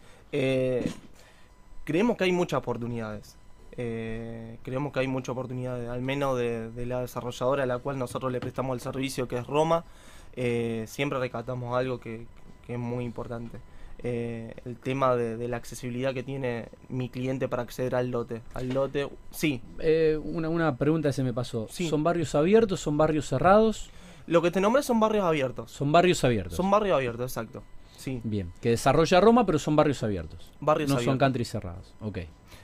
Creemos 1.88 2.18
que 2.18 2.26
hay 2.26 2.34
muchas 2.34 2.58
oportunidades. 2.58 3.38
Eh, 3.78 4.58
creemos 4.62 4.92
que 4.92 5.00
hay 5.00 5.08
muchas 5.08 5.30
oportunidades, 5.30 5.88
al 5.88 6.02
menos 6.02 6.38
de, 6.38 6.70
de 6.70 6.86
la 6.86 7.00
desarrolladora 7.00 7.64
a 7.64 7.66
la 7.66 7.78
cual 7.78 7.98
nosotros 7.98 8.30
le 8.30 8.42
prestamos 8.42 8.74
el 8.76 8.82
servicio, 8.82 9.30
que 9.30 9.38
es 9.38 9.48
Roma. 9.48 9.86
Eh, 10.36 10.84
siempre 10.86 11.18
rescatamos 11.18 11.78
algo 11.78 11.98
que, 12.02 12.28
que 12.66 12.74
es 12.74 12.80
muy 12.80 13.06
importante. 13.06 13.60
Eh, 14.00 14.54
el 14.66 14.76
tema 14.76 15.16
de, 15.16 15.38
de 15.38 15.48
la 15.48 15.56
accesibilidad 15.56 16.14
que 16.14 16.24
tiene 16.24 16.68
mi 16.90 17.08
cliente 17.08 17.48
para 17.48 17.64
acceder 17.64 17.96
al 17.96 18.12
lote. 18.12 18.42
Al 18.54 18.68
lote, 18.68 19.08
sí. 19.32 19.62
Eh, 19.80 20.20
una, 20.22 20.50
una 20.50 20.76
pregunta 20.76 21.08
que 21.08 21.14
se 21.14 21.24
me 21.24 21.34
pasó. 21.34 21.68
Sí. 21.70 21.88
¿Son 21.88 22.04
barrios 22.04 22.36
abiertos? 22.36 22.82
¿Son 22.82 22.98
barrios 22.98 23.30
cerrados? 23.30 23.92
Lo 24.26 24.42
que 24.42 24.52
te 24.52 24.60
nombré 24.60 24.84
son 24.84 25.00
barrios 25.00 25.24
abiertos. 25.24 25.72
Son 25.72 25.90
barrios 25.94 26.22
abiertos. 26.26 26.58
Son 26.58 26.70
barrios 26.70 26.98
abiertos, 26.98 27.32
exacto. 27.32 27.64
Sí, 27.98 28.22
Bien, 28.24 28.54
que 28.62 28.70
desarrolla 28.70 29.20
Roma, 29.20 29.46
pero 29.46 29.60
son 29.60 29.76
barrios 29.76 30.02
abiertos. 30.04 30.54
barrios 30.62 30.88
no 30.90 30.96
abiertos. 30.96 31.12
son 31.12 31.18
country 31.18 31.44
cerrados. 31.46 31.94
Ok. 32.00 32.20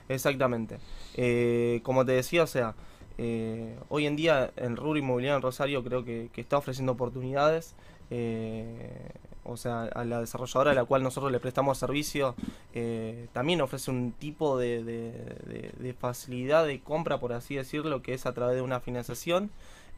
Exactamente. 0.08 0.78
Eh, 1.14 1.80
como 1.82 2.04
te 2.06 2.12
decía, 2.12 2.42
o 2.44 2.46
sea, 2.46 2.74
eh, 3.18 3.76
hoy 3.88 4.06
en 4.06 4.16
día 4.16 4.52
el 4.56 4.76
rubro 4.76 4.98
inmobiliario 4.98 5.36
en 5.36 5.42
Rosario 5.42 5.82
creo 5.84 6.04
que, 6.04 6.30
que 6.32 6.40
está 6.40 6.56
ofreciendo 6.58 6.92
oportunidades. 6.92 7.74
eh, 8.10 9.10
o 9.46 9.58
sea, 9.58 9.82
a 9.84 10.04
la 10.06 10.20
desarrolladora 10.20 10.70
a 10.70 10.74
la 10.74 10.84
cual 10.86 11.02
nosotros 11.02 11.30
le 11.30 11.38
prestamos 11.38 11.76
servicio, 11.76 12.34
eh, 12.72 13.28
también 13.34 13.60
ofrece 13.60 13.90
un 13.90 14.12
tipo 14.12 14.56
de, 14.58 14.82
de- 14.82 15.12
de- 15.12 15.70
de 15.78 15.92
facilidad 15.92 16.64
de 16.66 16.80
compra, 16.80 17.18
por 17.20 17.34
así 17.34 17.54
decirlo, 17.56 18.00
que 18.00 18.14
es 18.14 18.24
a 18.24 18.32
través 18.32 18.56
de 18.56 18.62
una 18.62 18.80
financiación. 18.80 19.50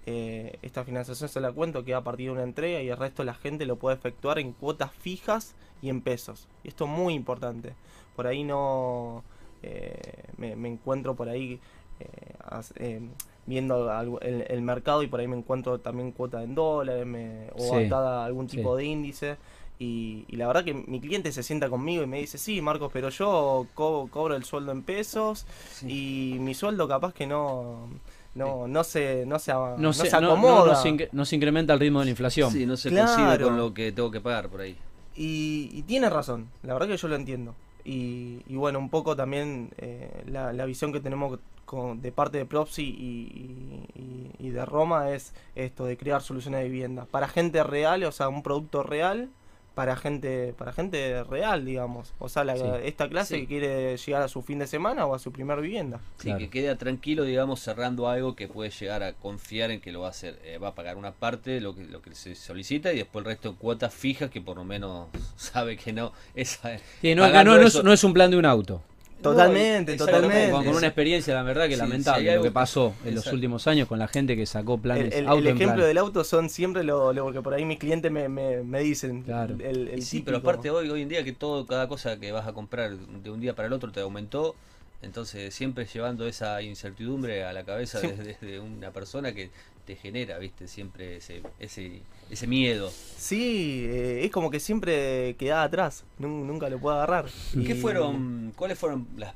Eh, 0.07 0.59
esta 0.62 0.85
financiación 0.85 1.29
se 1.29 1.40
la 1.40 1.51
cuento 1.53 1.85
que 1.85 1.92
a 1.95 2.01
partir 2.03 2.27
de 2.29 2.33
una 2.33 2.45
entrega 2.45 2.81
y 2.81 2.88
el 2.88 2.97
resto 2.97 3.25
la 3.25 3.35
gente 3.35 3.66
lo 3.66 3.77
puede 3.77 3.97
efectuar 3.97 4.38
en 4.38 4.53
cuotas 4.53 4.92
fijas 4.92 5.55
y 5.83 5.88
en 5.88 6.01
pesos. 6.01 6.47
Y 6.64 6.69
esto 6.69 6.85
es 6.85 6.90
muy 6.90 7.14
importante. 7.14 7.75
Por 8.14 8.27
ahí 8.29 8.45
no 8.45 9.25
eh, 9.62 9.99
me, 10.38 10.55
me 10.57 10.69
encuentro 10.69 11.14
por 11.16 11.29
ahí 11.29 11.59
eh, 11.99 12.35
eh, 12.77 13.01
viendo 13.47 13.90
el, 14.21 14.45
el 14.49 14.62
mercado 14.62 15.03
y 15.03 15.09
por 15.09 15.21
ahí 15.21 15.27
me 15.29 15.37
encuentro 15.37 15.79
también 15.81 16.12
cuota 16.12 16.42
en 16.42 16.55
dólares 16.55 17.07
me- 17.07 17.51
o 17.59 17.79
Sí, 17.79 17.87
atada 17.87 18.23
a 18.23 18.27
algún 18.27 18.49
sí. 18.49 18.57
tipo 18.59 18.77
de 18.77 18.85
índice. 18.85 19.37
Y, 19.79 20.25
y 20.29 20.37
la 20.37 20.47
verdad 20.47 20.64
que 20.64 20.73
mi 20.73 21.01
cliente 21.01 21.31
se 21.33 21.42
sienta 21.42 21.69
conmigo 21.69 22.03
y 22.03 22.07
me 22.07 22.19
dice, 22.19 22.38
sí, 22.38 22.62
Marcos, 22.62 22.90
pero 22.92 23.11
yo 23.11 23.66
co- 23.75 24.09
cobro 24.11 24.35
el 24.35 24.45
sueldo 24.45 24.73
en 24.73 24.83
pesos 24.83 25.47
y 25.87 26.37
mi 26.40 26.55
sueldo 26.55 26.88
capaz 26.88 27.12
que 27.12 27.27
no, 27.27 27.88
no, 28.37 28.68
no 28.68 28.85
se, 28.85 29.25
no 29.27 29.38
se, 29.38 29.53
No, 29.53 29.92
se, 29.92 30.11
no- 30.12 30.20
no- 30.20 30.33
acomoda. 30.33 30.72
no 30.75 30.83
se, 30.83 31.09
no 31.12 31.25
se 31.25 31.37
incrementa 31.37 31.72
el 31.72 31.81
ritmo 31.81 31.99
de 32.01 32.05
la 32.07 32.11
inflación. 32.11 32.51
Sí, 32.53 32.66
no 32.66 32.77
se 32.77 32.90
Claro. 32.90 33.12
coincide 33.14 33.44
con 33.44 33.57
lo 33.57 33.75
que 33.75 33.90
tengo 33.92 34.11
que 34.11 34.20
pagar 34.20 34.49
por 34.49 34.61
ahí. 34.61 34.77
Y, 35.16 35.70
y 35.72 35.83
tiene 35.83 36.11
razón, 36.11 36.49
la 36.62 36.75
verdad 36.75 36.88
que 36.88 36.96
yo 36.96 37.09
lo 37.09 37.16
entiendo. 37.16 37.55
Y, 37.85 38.42
y 38.49 38.57
bueno, 38.57 38.79
un 38.79 38.90
poco 38.90 39.16
también 39.16 39.70
eh, 39.79 40.25
la, 40.27 40.53
la 40.53 40.66
visión 40.66 40.92
que 40.92 41.01
tenemos 41.01 41.38
con- 41.64 42.01
de 42.03 42.12
parte 42.12 42.38
de 42.38 42.44
Propsi 42.44 42.83
y, 42.83 43.87
y- 43.94 44.46
y 44.46 44.51
de 44.51 44.64
Roma 44.64 45.11
es 45.11 45.33
esto 45.55 45.85
de 45.85 45.96
crear 45.96 46.20
soluciones 46.22 46.61
de 46.62 46.68
vivienda 46.68 47.07
para 47.11 47.29
gente 47.29 47.62
real, 47.64 48.05
o 48.05 48.12
sea, 48.12 48.29
un 48.29 48.42
producto 48.42 48.83
real 48.83 49.29
para 49.77 49.95
gente 49.95 50.55
para 50.57 50.73
gente 50.73 51.23
real, 51.25 51.67
digamos. 51.67 52.15
O 52.19 52.31
sea, 52.31 52.45
la- 52.45 52.57
Sí. 52.57 52.62
esta 52.83 53.11
clase 53.11 53.35
Sí. 53.35 53.41
que 53.43 53.47
quiere 53.47 53.97
llegar 53.99 54.23
a 54.23 54.29
su 54.29 54.41
fin 54.41 54.59
de 54.59 54.67
semana 54.67 55.05
o 55.05 55.15
a 55.15 55.19
su 55.19 55.31
primer 55.33 55.61
vivienda. 55.61 56.01
Sí, 56.17 56.25
Claro. 56.25 56.39
que 56.39 56.49
queda 56.49 56.77
tranquilo, 56.77 57.25
digamos, 57.25 57.61
cerrando 57.61 58.09
algo 58.09 58.35
que 58.35 58.49
puede 58.49 58.71
llegar 58.71 59.03
a 59.03 59.12
confiar 59.12 59.71
en 59.71 59.83
que 59.83 59.93
lo 59.93 60.01
va 60.01 60.07
a 60.07 60.11
hacer. 60.11 60.41
Eh, 60.45 60.57
va 60.57 60.69
a 60.69 60.75
pagar 60.75 60.97
una 60.97 61.12
parte, 61.12 61.61
lo 61.61 61.75
que, 61.77 61.85
lo 61.85 62.01
que 62.01 62.15
se 62.15 62.35
solicita, 62.35 62.91
y 62.95 62.97
después 62.97 63.23
el 63.23 63.27
resto 63.33 63.51
en 63.51 63.57
cuotas 63.57 63.93
fijas 63.93 64.31
que 64.31 64.41
por 64.41 64.57
lo 64.57 64.65
menos 64.65 65.09
sabe 65.37 65.77
que 65.77 65.93
no. 65.93 66.12
Esa, 66.35 66.79
Sí, 67.03 67.15
no, 67.15 67.23
acá 67.25 67.33
pagando 67.35 67.53
no, 67.57 67.61
no 67.61 67.67
es, 67.69 67.85
no 67.85 67.93
es 67.93 68.03
un 68.03 68.15
plan 68.15 68.31
de 68.31 68.39
un 68.39 68.47
auto. 68.47 68.81
Totalmente, 69.22 69.96
totalmente. 69.96 70.50
Con, 70.50 70.64
con 70.64 70.76
una 70.76 70.87
experiencia, 70.87 71.35
la 71.35 71.42
verdad, 71.42 71.66
que 71.68 71.74
Sí, 71.74 71.81
lamentable 71.81 72.35
lo 72.37 72.42
que 72.42 72.50
pasó 72.50 72.94
en 73.05 73.14
los 73.14 73.26
últimos 73.33 73.66
años 73.66 73.88
con 73.88 73.98
la 73.98 74.09
gente 74.09 74.37
que 74.37 74.46
sacó 74.46 74.79
planes 74.79 75.14
el- 75.14 75.26
auto 75.26 75.38
el 75.38 75.46
ejemplo 75.48 75.76
plan. 75.76 75.87
del 75.88 75.98
auto 75.98 76.22
son 76.22 76.50
siempre 76.50 76.85
lo, 76.85 77.12
lo- 77.12 77.24
porque 77.24 77.40
por 77.40 77.55
ahí 77.55 77.64
mis 77.64 77.79
clientes 77.79 78.12
me, 78.12 78.29
me, 78.29 78.62
me 78.62 78.81
dicen 78.81 79.22
Claro. 79.22 79.57
el, 79.59 80.02
sí, 80.02 80.22
pero 80.24 80.38
aparte 80.38 80.70
hoy, 80.70 80.90
hoy 80.90 81.02
en 81.02 81.09
día 81.09 81.24
que 81.24 81.33
todo, 81.33 81.66
cada 81.66 81.88
cosa 81.88 82.18
que 82.20 82.31
vas 82.33 82.46
a 82.46 82.52
comprar 82.52 82.96
de 82.96 83.31
un 83.31 83.40
día 83.40 83.55
para 83.57 83.66
el 83.66 83.72
otro 83.72 83.90
te 83.90 84.00
aumentó, 84.00 84.55
entonces 85.02 85.55
siempre 85.55 85.87
llevando 85.87 86.26
esa 86.26 86.61
incertidumbre 86.62 87.44
a 87.44 87.52
la 87.52 87.64
cabeza 87.64 88.00
Sí. 88.00 88.09
desde 88.09 88.37
de 88.46 88.61
una 88.61 88.90
persona 88.92 89.33
que 89.33 89.50
te 89.87 89.96
genera, 89.96 90.37
viste, 90.38 90.66
siempre 90.68 91.16
ese, 91.16 91.42
ese, 91.61 92.03
ese 92.29 92.46
miedo. 92.46 92.90
Sí, 92.90 93.87
eh, 93.88 94.25
es 94.25 94.31
como 94.33 94.51
que 94.51 94.61
siempre 94.61 95.37
queda 95.38 95.62
atrás, 95.62 96.05
nun- 96.18 96.46
nunca 96.46 96.68
lo 96.68 96.79
puedo 96.79 96.96
agarrar. 96.96 97.27
¿Qué 97.53 97.72
Y- 97.72 97.81
fueron, 97.81 98.53
cuáles 98.57 98.79
fueron 98.79 99.07
las, 99.16 99.33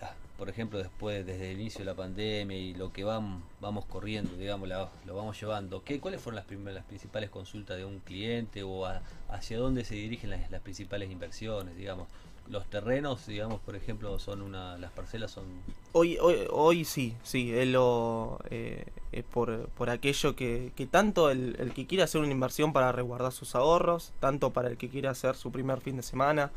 las- 0.00 0.12
por 0.38 0.48
ejemplo, 0.48 0.78
después, 0.78 1.26
desde 1.26 1.50
el 1.50 1.60
inicio 1.60 1.80
de 1.80 1.86
la 1.86 1.94
pandemia 1.94 2.56
y 2.56 2.72
lo 2.74 2.92
que 2.92 3.04
vam- 3.04 3.40
vamos 3.60 3.84
corriendo, 3.84 4.34
digamos, 4.36 4.68
la- 4.68 4.88
lo 5.04 5.16
vamos 5.16 5.38
llevando? 5.40 5.82
¿Qué, 5.84 5.98
¿Cuáles 6.00 6.20
fueron 6.20 6.36
las, 6.36 6.44
primeras, 6.46 6.74
las 6.76 6.84
principales 6.84 7.28
consultas 7.28 7.76
de 7.76 7.84
un 7.84 7.98
cliente 7.98 8.62
o 8.62 8.86
a- 8.86 9.02
hacia 9.28 9.58
dónde 9.58 9.84
se 9.84 9.96
dirigen 9.96 10.30
las, 10.30 10.50
las 10.50 10.60
principales 10.62 11.10
inversiones, 11.10 11.76
digamos? 11.76 12.06
Los 12.50 12.66
terrenos, 12.66 13.26
digamos, 13.26 13.60
por 13.60 13.76
ejemplo, 13.76 14.18
son 14.18 14.42
una, 14.42 14.76
las 14.76 14.90
parcelas 14.90 15.30
son 15.30 15.44
Hoy, 15.92 16.18
hoy, 16.20 16.46
hoy 16.50 16.84
sí, 16.84 17.14
sí, 17.22 17.52
es, 17.54 17.68
lo, 17.68 18.38
eh, 18.50 18.86
es 19.12 19.24
por, 19.24 19.68
por 19.68 19.88
aquello 19.88 20.34
que, 20.34 20.72
que 20.74 20.86
tanto 20.86 21.30
el, 21.30 21.56
el 21.60 21.72
que 21.72 21.86
quiere 21.86 22.02
hacer 22.02 22.20
una 22.20 22.32
inversión 22.32 22.72
para 22.72 22.90
resguardar 22.90 23.30
sus 23.30 23.54
ahorros, 23.54 24.12
tanto 24.18 24.50
para 24.50 24.68
el 24.68 24.76
que 24.76 24.88
quiere 24.88 25.06
hacer 25.06 25.36
su 25.36 25.52
primer 25.52 25.80
fin 25.80 25.96
de 25.96 26.02
semana, 26.02 26.50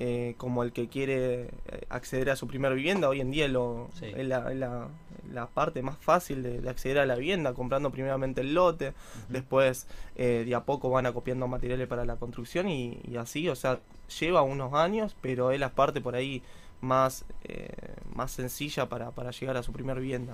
eh, 0.00 0.34
como 0.38 0.64
el 0.64 0.72
que 0.72 0.88
quiere 0.88 1.42
eh, 1.42 1.50
acceder 1.90 2.30
a 2.30 2.36
su 2.36 2.46
primera 2.48 2.74
vivienda. 2.74 3.08
Hoy 3.08 3.20
en 3.20 3.30
día 3.30 3.44
es, 3.46 3.52
lo, 3.52 3.88
Sí. 3.94 4.06
es 4.06 4.26
la, 4.26 4.50
es 4.50 4.58
la- 4.58 4.88
la 5.32 5.46
parte 5.46 5.80
más 5.82 5.96
fácil 5.98 6.42
de, 6.42 6.60
de 6.60 6.68
acceder 6.68 6.98
a 6.98 7.06
la 7.06 7.14
vivienda, 7.14 7.52
comprando 7.54 7.90
primeramente 7.92 8.40
el 8.40 8.52
lote, 8.54 8.94
después 9.28 9.86
eh, 10.16 10.42
de 10.44 10.54
a 10.56 10.64
poco 10.64 10.90
van 10.90 11.06
acopiando 11.06 11.46
materiales 11.46 11.86
para 11.86 12.04
la 12.04 12.16
construcción 12.16 12.68
y, 12.68 12.98
y 13.06 13.16
así, 13.16 13.48
o 13.48 13.54
sea, 13.54 13.78
lleva 14.18 14.42
unos 14.42 14.72
años, 14.74 15.14
pero 15.20 15.52
es 15.52 15.60
la 15.60 15.68
parte 15.70 16.00
por 16.00 16.16
ahí 16.16 16.42
más, 16.80 17.26
eh, 17.44 17.68
más 18.14 18.32
sencilla 18.32 18.88
para, 18.88 19.10
para 19.12 19.30
llegar 19.30 19.56
a 19.58 19.62
su 19.62 19.70
primera 19.72 20.00
vivienda. 20.00 20.32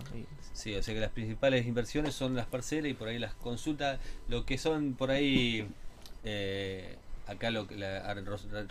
Sí, 0.55 0.74
o 0.76 0.83
sea 0.83 0.94
que 0.94 1.00
las 1.00 1.11
principales 1.11 1.66
inversiones 1.66 2.14
son 2.14 2.35
las 2.37 2.46
parcelas 2.46 2.90
y 2.90 2.94
por 2.94 3.09
ahí 3.09 3.18
las 3.18 3.35
consultas, 3.35 3.98
lo 4.29 4.46
que 4.46 4.57
son 4.57 4.94
por 4.94 5.11
ahí, 5.11 5.66
acá 7.27 7.51
lo 7.51 7.67
que 7.67 7.77
la, 7.77 8.15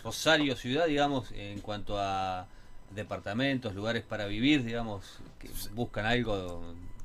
Rosario 0.02 0.56
ciudad, 0.56 0.86
digamos, 0.86 1.32
en 1.32 1.60
cuanto 1.60 1.98
a 1.98 2.46
departamentos, 2.94 3.74
lugares 3.74 4.04
para 4.04 4.26
vivir, 4.26 4.64
digamos, 4.64 5.20
que 5.38 5.50
buscan 5.74 6.06
algo. 6.06 6.62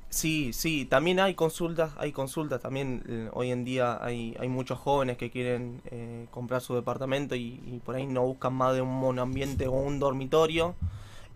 Sí, 0.10 0.52
sí, 0.52 0.86
también 0.86 1.20
hay 1.20 1.36
consultas, 1.36 1.94
hay 1.98 2.12
consultas, 2.12 2.62
también 2.62 3.04
eh, 3.08 3.30
hoy 3.32 3.52
en 3.52 3.64
día 3.64 4.04
hay, 4.04 4.36
hay 4.40 4.50
muchos 4.50 4.78
jóvenes 4.78 5.18
que 5.18 5.32
quieren 5.32 5.82
eh, 5.86 6.28
comprar 6.32 6.62
su 6.62 6.76
departamento 6.76 7.36
y, 7.36 7.62
y 7.66 7.80
por 7.84 7.96
ahí 7.96 8.06
no 8.06 8.24
buscan 8.24 8.54
más 8.54 8.76
de 8.76 8.82
un 8.82 8.90
monoambiente 8.90 9.68
o 9.68 9.72
un 9.72 10.00
dormitorio, 10.00 10.76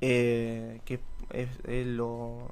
eh, 0.02 0.82
que 0.84 1.00
es, 1.32 1.48
es 1.66 1.88
lo, 1.88 2.50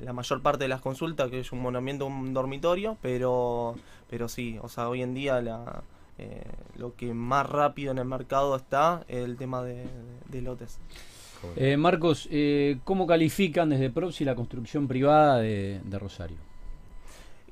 la 0.00 0.14
mayor 0.14 0.40
parte 0.40 0.64
de 0.64 0.68
las 0.68 0.80
consultas, 0.80 1.30
que 1.30 1.40
es 1.40 1.52
un 1.52 1.60
monoambiente 1.60 2.04
o 2.04 2.06
un 2.06 2.32
dormitorio, 2.32 2.96
pero, 3.02 3.74
pero 4.08 4.28
sí, 4.28 4.58
o 4.62 4.70
sea, 4.70 4.88
hoy 4.88 5.02
en 5.02 5.12
día 5.12 5.42
la, 5.42 5.82
eh, 6.22 6.44
lo 6.76 6.94
que 6.94 7.12
más 7.14 7.48
rápido 7.48 7.90
en 7.92 7.98
el 7.98 8.04
mercado 8.04 8.54
está 8.56 9.04
es 9.08 9.24
el 9.24 9.36
tema 9.36 9.62
de, 9.62 9.84
de 10.28 10.42
lotes. 10.42 10.78
Eh, 11.56 11.76
Marcos, 11.76 12.28
eh, 12.30 12.78
¿cómo 12.84 13.06
califican 13.06 13.68
desde 13.70 13.90
Proxy 13.90 14.24
la 14.24 14.36
construcción 14.36 14.86
privada 14.86 15.38
de, 15.38 15.80
de 15.84 15.98
Rosario? 15.98 16.36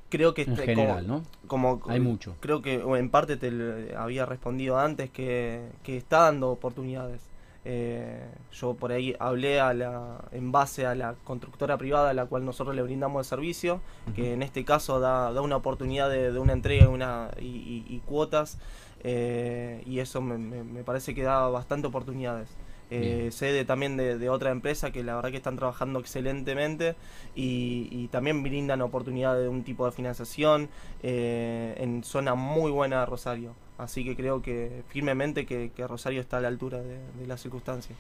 Creo 0.09 0.35
que 0.35 0.42
En 0.42 0.52
este- 0.52 0.64
general, 0.66 1.06
como- 1.06 1.18
¿no? 1.18 1.24
como 1.46 1.80
Hay 1.88 2.00
mucho. 2.00 2.35
creo 2.40 2.62
que 2.62 2.78
o 2.78 2.96
en 2.96 3.11
parte 3.11 3.37
te 3.37 3.50
lo 3.50 3.98
había 3.98 4.26
respondido 4.26 4.78
antes 4.78 5.11
que, 5.11 5.68
que 5.85 5.96
está 5.96 6.20
dando 6.22 6.50
oportunidades 6.50 7.20
Eh, 7.66 8.27
yo 8.53 8.73
por 8.73 8.90
ahí 8.90 9.14
hablé 9.20 9.61
a 9.61 9.75
la, 9.75 10.25
en 10.33 10.51
base 10.51 10.87
a 10.87 10.94
la 10.94 11.14
constructora 11.25 11.77
privada 11.77 12.09
a 12.11 12.14
la 12.14 12.25
cual 12.25 12.44
nosotros 12.46 12.75
le 12.75 12.81
brindamos 12.83 13.20
el 13.27 13.29
servicio 13.29 13.81
que 14.16 14.33
en 14.33 14.42
este 14.42 14.64
caso 14.64 14.99
da, 14.99 15.31
da 15.33 15.42
una 15.42 15.57
oportunidad 15.57 16.09
de, 16.09 16.33
de 16.33 16.38
una 16.38 16.55
entrega 16.55 16.88
una, 16.88 17.31
y, 17.38 17.44
y- 17.46 17.85
y 17.88 17.99
cuotas 18.07 18.59
eh, 19.05 19.83
y 19.87 19.99
eso 19.99 20.20
me, 20.23 20.38
me- 20.38 20.64
me 20.64 20.85
parece 20.85 21.14
que 21.14 21.23
da 21.23 21.49
bastante 21.49 21.87
oportunidades 21.87 22.49
Eh, 22.90 23.18
Bien. 23.18 23.33
sé 23.33 23.53
de, 23.53 23.64
también 23.64 23.96
de, 23.96 24.18
de 24.18 24.29
otra 24.29 24.50
empresa 24.50 24.90
que 24.90 25.05
la 25.05 25.14
verdad 25.14 25.31
que 25.31 25.37
están 25.37 25.57
trabajando 25.57 26.00
excelentemente 26.00 26.96
y, 27.37 27.88
y 27.92 28.09
también 28.09 28.42
brindan 28.42 28.83
oportunidad 28.83 29.38
de 29.38 29.48
un 29.48 29.62
tipo 29.62 29.87
de 29.87 29.92
financiación 29.92 30.68
eh, 31.03 31.76
en 31.79 32.03
zona 32.03 32.35
muy 32.35 32.72
buena 32.72 33.00
de 33.00 33.07
Rosario. 33.07 33.55
Así 33.79 34.05
que 34.05 34.16
creo 34.16 34.42
que 34.42 34.83
firmemente 34.88 35.46
que, 35.46 35.70
que 35.74 35.87
Rosario 35.87 36.20
está 36.20 36.38
a 36.38 36.40
la 36.40 36.48
altura 36.48 36.83
de, 36.83 36.98
de 37.18 37.26
las 37.26 37.40
circunstancias. 37.40 37.96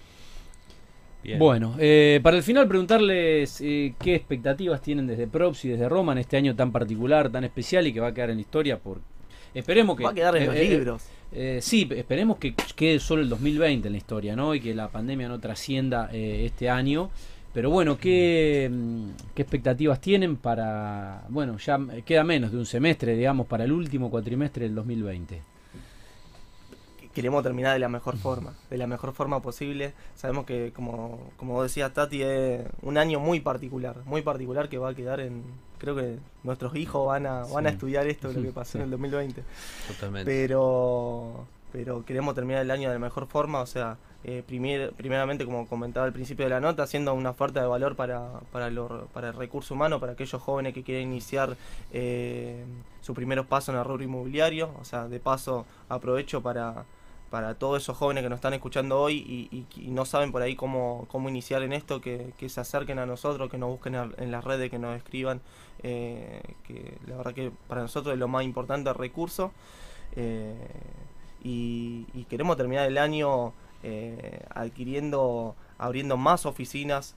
Bien. 1.22 1.38
Bueno, 1.38 1.76
eh, 1.78 2.18
para 2.22 2.36
el 2.38 2.42
final 2.42 2.66
preguntarles 2.66 3.60
eh, 3.60 3.94
qué 3.98 4.14
expectativas 4.14 4.80
tienen 4.80 5.06
desde 5.06 5.26
Props 5.26 5.66
y 5.66 5.68
desde 5.68 5.88
Roma 5.88 6.12
en 6.12 6.18
este 6.18 6.36
año 6.36 6.56
tan 6.56 6.72
particular, 6.72 7.30
tan 7.30 7.44
especial 7.44 7.86
y 7.86 7.92
que 7.92 8.00
va 8.00 8.08
a 8.08 8.14
quedar 8.14 8.30
en 8.30 8.36
la 8.36 8.40
historia 8.40 8.78
por... 8.78 9.00
Esperemos 9.52 9.96
que... 9.96 10.04
Va 10.04 10.10
a 10.10 10.14
quedar 10.14 10.36
en 10.36 10.44
eh, 10.44 10.46
los 10.46 10.54
eh, 10.56 10.64
libros. 10.64 11.04
Eh, 11.32 11.60
sí, 11.62 11.88
esperemos 11.90 12.38
que 12.38 12.54
quede 12.74 12.98
solo 12.98 13.22
el 13.22 13.28
2020 13.28 13.88
en 13.88 13.92
la 13.92 13.98
historia, 13.98 14.36
¿no? 14.36 14.54
Y 14.54 14.60
que 14.60 14.74
la 14.74 14.88
pandemia 14.88 15.28
no 15.28 15.38
trascienda 15.38 16.08
eh, 16.12 16.44
este 16.46 16.68
año. 16.68 17.10
Pero 17.52 17.70
bueno, 17.70 17.98
¿qué, 17.98 18.70
mm, 18.70 19.10
¿qué 19.34 19.42
expectativas 19.42 20.00
tienen 20.00 20.36
para... 20.36 21.24
Bueno, 21.28 21.58
ya 21.58 21.78
queda 22.04 22.24
menos 22.24 22.52
de 22.52 22.58
un 22.58 22.66
semestre, 22.66 23.16
digamos, 23.16 23.46
para 23.46 23.64
el 23.64 23.72
último 23.72 24.10
cuatrimestre 24.10 24.64
del 24.64 24.74
2020. 24.74 25.42
Queremos 27.14 27.42
terminar 27.42 27.72
de 27.72 27.78
la 27.80 27.88
mejor 27.88 28.16
forma, 28.16 28.54
de 28.70 28.76
la 28.78 28.86
mejor 28.86 29.12
forma 29.12 29.40
posible. 29.42 29.92
Sabemos 30.14 30.44
que, 30.46 30.72
como, 30.74 31.18
como 31.36 31.54
vos 31.54 31.64
decías, 31.64 31.92
Tati, 31.92 32.22
es 32.22 32.62
un 32.82 32.98
año 32.98 33.18
muy 33.20 33.40
particular, 33.40 33.96
muy 34.04 34.22
particular 34.22 34.68
que 34.68 34.78
va 34.78 34.90
a 34.90 34.94
quedar 34.94 35.20
en... 35.20 35.42
Creo 35.78 35.96
que 35.96 36.18
nuestros 36.44 36.76
hijos 36.76 37.06
van 37.06 37.26
a, 37.26 37.44
van 37.46 37.66
a 37.66 37.70
estudiar 37.70 38.06
esto, 38.06 38.30
lo 38.32 38.42
que 38.42 38.52
pasó 38.52 38.72
Sí. 38.72 38.78
en 38.78 38.84
el 38.84 38.90
2020. 38.90 39.42
Totalmente. 39.88 40.30
Pero, 40.30 41.46
pero 41.72 42.04
queremos 42.04 42.34
terminar 42.34 42.62
el 42.62 42.70
año 42.70 42.88
de 42.88 42.94
la 42.94 43.00
mejor 43.00 43.26
forma, 43.26 43.60
o 43.60 43.66
sea, 43.66 43.96
eh, 44.22 44.42
primer- 44.46 44.92
primeramente, 44.92 45.46
como 45.46 45.66
comentaba 45.66 46.04
al 46.04 46.12
principio 46.12 46.44
de 46.44 46.50
la 46.50 46.60
nota, 46.60 46.82
haciendo 46.82 47.14
una 47.14 47.30
oferta 47.30 47.62
de 47.62 47.66
valor 47.66 47.96
para, 47.96 48.40
para, 48.52 48.68
lo- 48.68 49.06
para 49.14 49.28
el 49.28 49.34
recurso 49.34 49.72
humano, 49.72 49.98
para 49.98 50.12
aquellos 50.12 50.40
jóvenes 50.42 50.74
que 50.74 50.82
quieren 50.82 51.08
iniciar 51.08 51.56
eh, 51.94 52.62
sus 53.00 53.14
primeros 53.16 53.46
pasos 53.46 53.72
en 53.74 53.78
el 53.78 53.84
rubro 53.86 54.04
inmobiliario. 54.04 54.70
O 54.78 54.84
sea, 54.84 55.08
de 55.08 55.18
paso 55.18 55.64
aprovecho 55.88 56.42
para, 56.42 56.84
para 57.30 57.54
todos 57.54 57.82
esos 57.82 57.96
jóvenes 57.96 58.24
que 58.24 58.28
nos 58.28 58.38
están 58.38 58.54
escuchando 58.54 59.00
hoy 59.00 59.16
y, 59.52 59.66
no 59.88 60.04
saben 60.04 60.32
por 60.32 60.42
ahí 60.42 60.56
cómo, 60.56 61.06
cómo 61.08 61.28
iniciar 61.28 61.62
en 61.62 61.72
esto, 61.72 62.00
que, 62.00 62.32
se 62.48 62.60
acerquen 62.60 62.98
a 62.98 63.06
nosotros, 63.06 63.48
que 63.48 63.56
nos 63.56 63.70
busquen 63.70 63.94
en 63.94 64.30
las 64.32 64.44
redes, 64.44 64.68
que 64.70 64.78
nos 64.78 64.96
escriban, 64.96 65.40
eh, 65.82 66.42
que 66.66 66.98
la 67.06 67.16
verdad 67.16 67.32
que 67.32 67.52
para 67.68 67.82
nosotros 67.82 68.12
es 68.12 68.18
lo 68.18 68.28
más 68.28 68.44
importante 68.44 68.90
el 68.90 68.96
recurso. 68.96 69.52
Eh, 70.16 70.54
y, 71.42 72.04
queremos 72.28 72.56
terminar 72.56 72.86
el 72.86 72.98
año 72.98 73.52
eh, 73.82 74.44
adquiriendo, 74.50 75.54
abriendo 75.78 76.16
más 76.16 76.46
oficinas, 76.46 77.14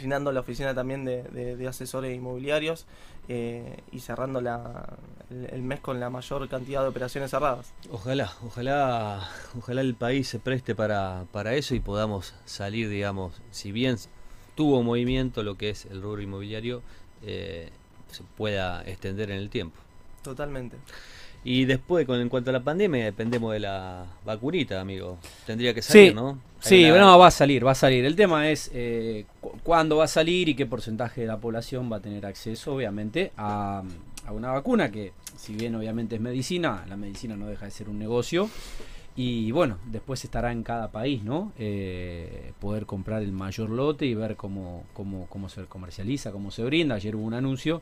llenando 0.00 0.32
la 0.32 0.40
oficina 0.40 0.74
también 0.74 1.04
de, 1.04 1.22
de- 1.24 1.56
de 1.56 1.68
asesores 1.68 2.14
inmobiliarios 2.16 2.86
eh, 3.28 3.78
y 3.92 4.00
cerrando 4.00 4.40
la, 4.40 4.96
el, 5.30 5.46
el 5.52 5.62
mes 5.62 5.80
con 5.80 6.00
la 6.00 6.10
mayor 6.10 6.48
cantidad 6.48 6.82
de 6.82 6.88
operaciones 6.88 7.30
cerradas. 7.30 7.72
Ojalá, 7.90 8.32
ojalá, 8.44 9.28
ojalá 9.56 9.80
el 9.82 9.94
país 9.94 10.28
se 10.28 10.38
preste 10.38 10.74
para, 10.74 11.24
para 11.32 11.54
eso 11.54 11.74
y 11.74 11.80
podamos 11.80 12.34
salir, 12.46 12.88
digamos, 12.88 13.40
si 13.50 13.72
bien 13.72 13.96
tuvo 14.54 14.82
movimiento 14.82 15.42
lo 15.42 15.56
que 15.56 15.70
es 15.70 15.86
el 15.86 16.02
rubro 16.02 16.20
inmobiliario, 16.22 16.82
eh, 17.22 17.70
se 18.10 18.22
pueda 18.36 18.82
extender 18.84 19.30
en 19.30 19.38
el 19.38 19.50
tiempo. 19.50 19.78
Totalmente. 20.22 20.76
Y 21.42 21.64
después, 21.64 22.06
con, 22.06 22.20
en 22.20 22.28
cuanto 22.28 22.50
a 22.50 22.52
la 22.52 22.60
pandemia, 22.62 23.04
dependemos 23.04 23.52
de 23.54 23.60
la 23.60 24.04
vacunita, 24.26 24.80
amigo. 24.80 25.18
Tendría 25.46 25.72
que 25.72 25.80
salir, 25.80 26.10
Sí, 26.10 26.14
¿no? 26.14 26.30
Hay 26.30 26.36
Sí, 26.60 26.84
una- 26.90 27.00
no, 27.00 27.18
va 27.18 27.28
a 27.28 27.30
salir, 27.30 27.66
va 27.66 27.70
a 27.70 27.74
salir. 27.74 28.04
El 28.04 28.14
tema 28.14 28.50
es 28.50 28.70
eh, 28.74 29.24
cu- 29.40 29.52
cuándo 29.62 29.96
va 29.96 30.04
a 30.04 30.08
salir 30.08 30.50
y 30.50 30.54
qué 30.54 30.66
porcentaje 30.66 31.22
de 31.22 31.26
la 31.26 31.38
población 31.38 31.90
va 31.90 31.96
a 31.96 32.00
tener 32.00 32.26
acceso, 32.26 32.74
obviamente, 32.74 33.32
a, 33.38 33.82
a 34.26 34.32
una 34.32 34.50
vacuna 34.52 34.90
que, 34.90 35.12
si 35.38 35.54
bien 35.54 35.74
obviamente 35.74 36.16
es 36.16 36.20
medicina, 36.20 36.84
la 36.88 36.96
medicina 36.98 37.36
no 37.36 37.46
deja 37.46 37.64
de 37.64 37.70
ser 37.70 37.88
un 37.88 37.98
negocio. 37.98 38.50
Y 39.16 39.50
bueno, 39.50 39.78
después 39.86 40.22
estará 40.24 40.52
en 40.52 40.62
cada 40.62 40.88
país, 40.92 41.22
¿no? 41.24 41.52
Eh, 41.58 42.52
poder 42.60 42.84
comprar 42.86 43.22
el 43.22 43.32
mayor 43.32 43.70
lote 43.70 44.04
y 44.06 44.14
ver 44.14 44.36
cómo, 44.36 44.84
cómo, 44.92 45.26
cómo 45.30 45.48
se 45.48 45.64
comercializa, 45.64 46.32
cómo 46.32 46.50
se 46.50 46.62
brinda. 46.64 46.94
Ayer 46.96 47.16
hubo 47.16 47.24
un 47.24 47.34
anuncio 47.34 47.80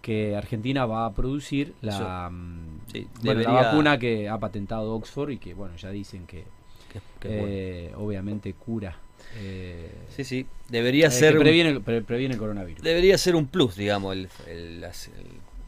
que 0.00 0.34
Argentina 0.36 0.86
va 0.86 1.06
a 1.06 1.12
producir 1.12 1.74
la, 1.82 2.30
mm, 2.30 2.80
Sí, 2.92 3.06
bueno, 3.22 3.40
la 3.42 3.50
vacuna 3.52 3.98
que 3.98 4.28
ha 4.28 4.38
patentado 4.38 4.94
Oxford 4.94 5.30
y 5.30 5.38
que, 5.38 5.54
bueno, 5.54 5.76
ya 5.76 5.90
dicen 5.90 6.26
que 6.26 6.44
que- 6.92 7.00
que 7.20 7.28
es 7.28 7.38
bueno. 7.38 7.52
eh, 7.54 7.92
obviamente 7.96 8.52
cura. 8.54 8.96
eh, 9.36 9.90
Sí, 10.08 10.24
sí. 10.24 10.46
Debería 10.68 11.06
eh, 11.06 11.10
ser 11.10 11.32
que 11.34 11.38
un- 11.38 11.44
previene, 11.44 11.80
pre- 11.80 12.02
previene 12.02 12.34
el 12.34 12.40
coronavirus. 12.40 12.82
Debería 12.82 13.16
ser 13.16 13.36
un 13.36 13.46
plus, 13.46 13.76
digamos, 13.76 14.12
el, 14.14 14.28
el- 14.48 14.84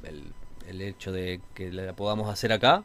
el- 0.05 0.33
el 0.69 0.81
hecho 0.81 1.13
de 1.13 1.41
que 1.55 1.71
la 1.71 1.93
podamos 1.93 2.29
hacer 2.29 2.53
acá. 2.53 2.83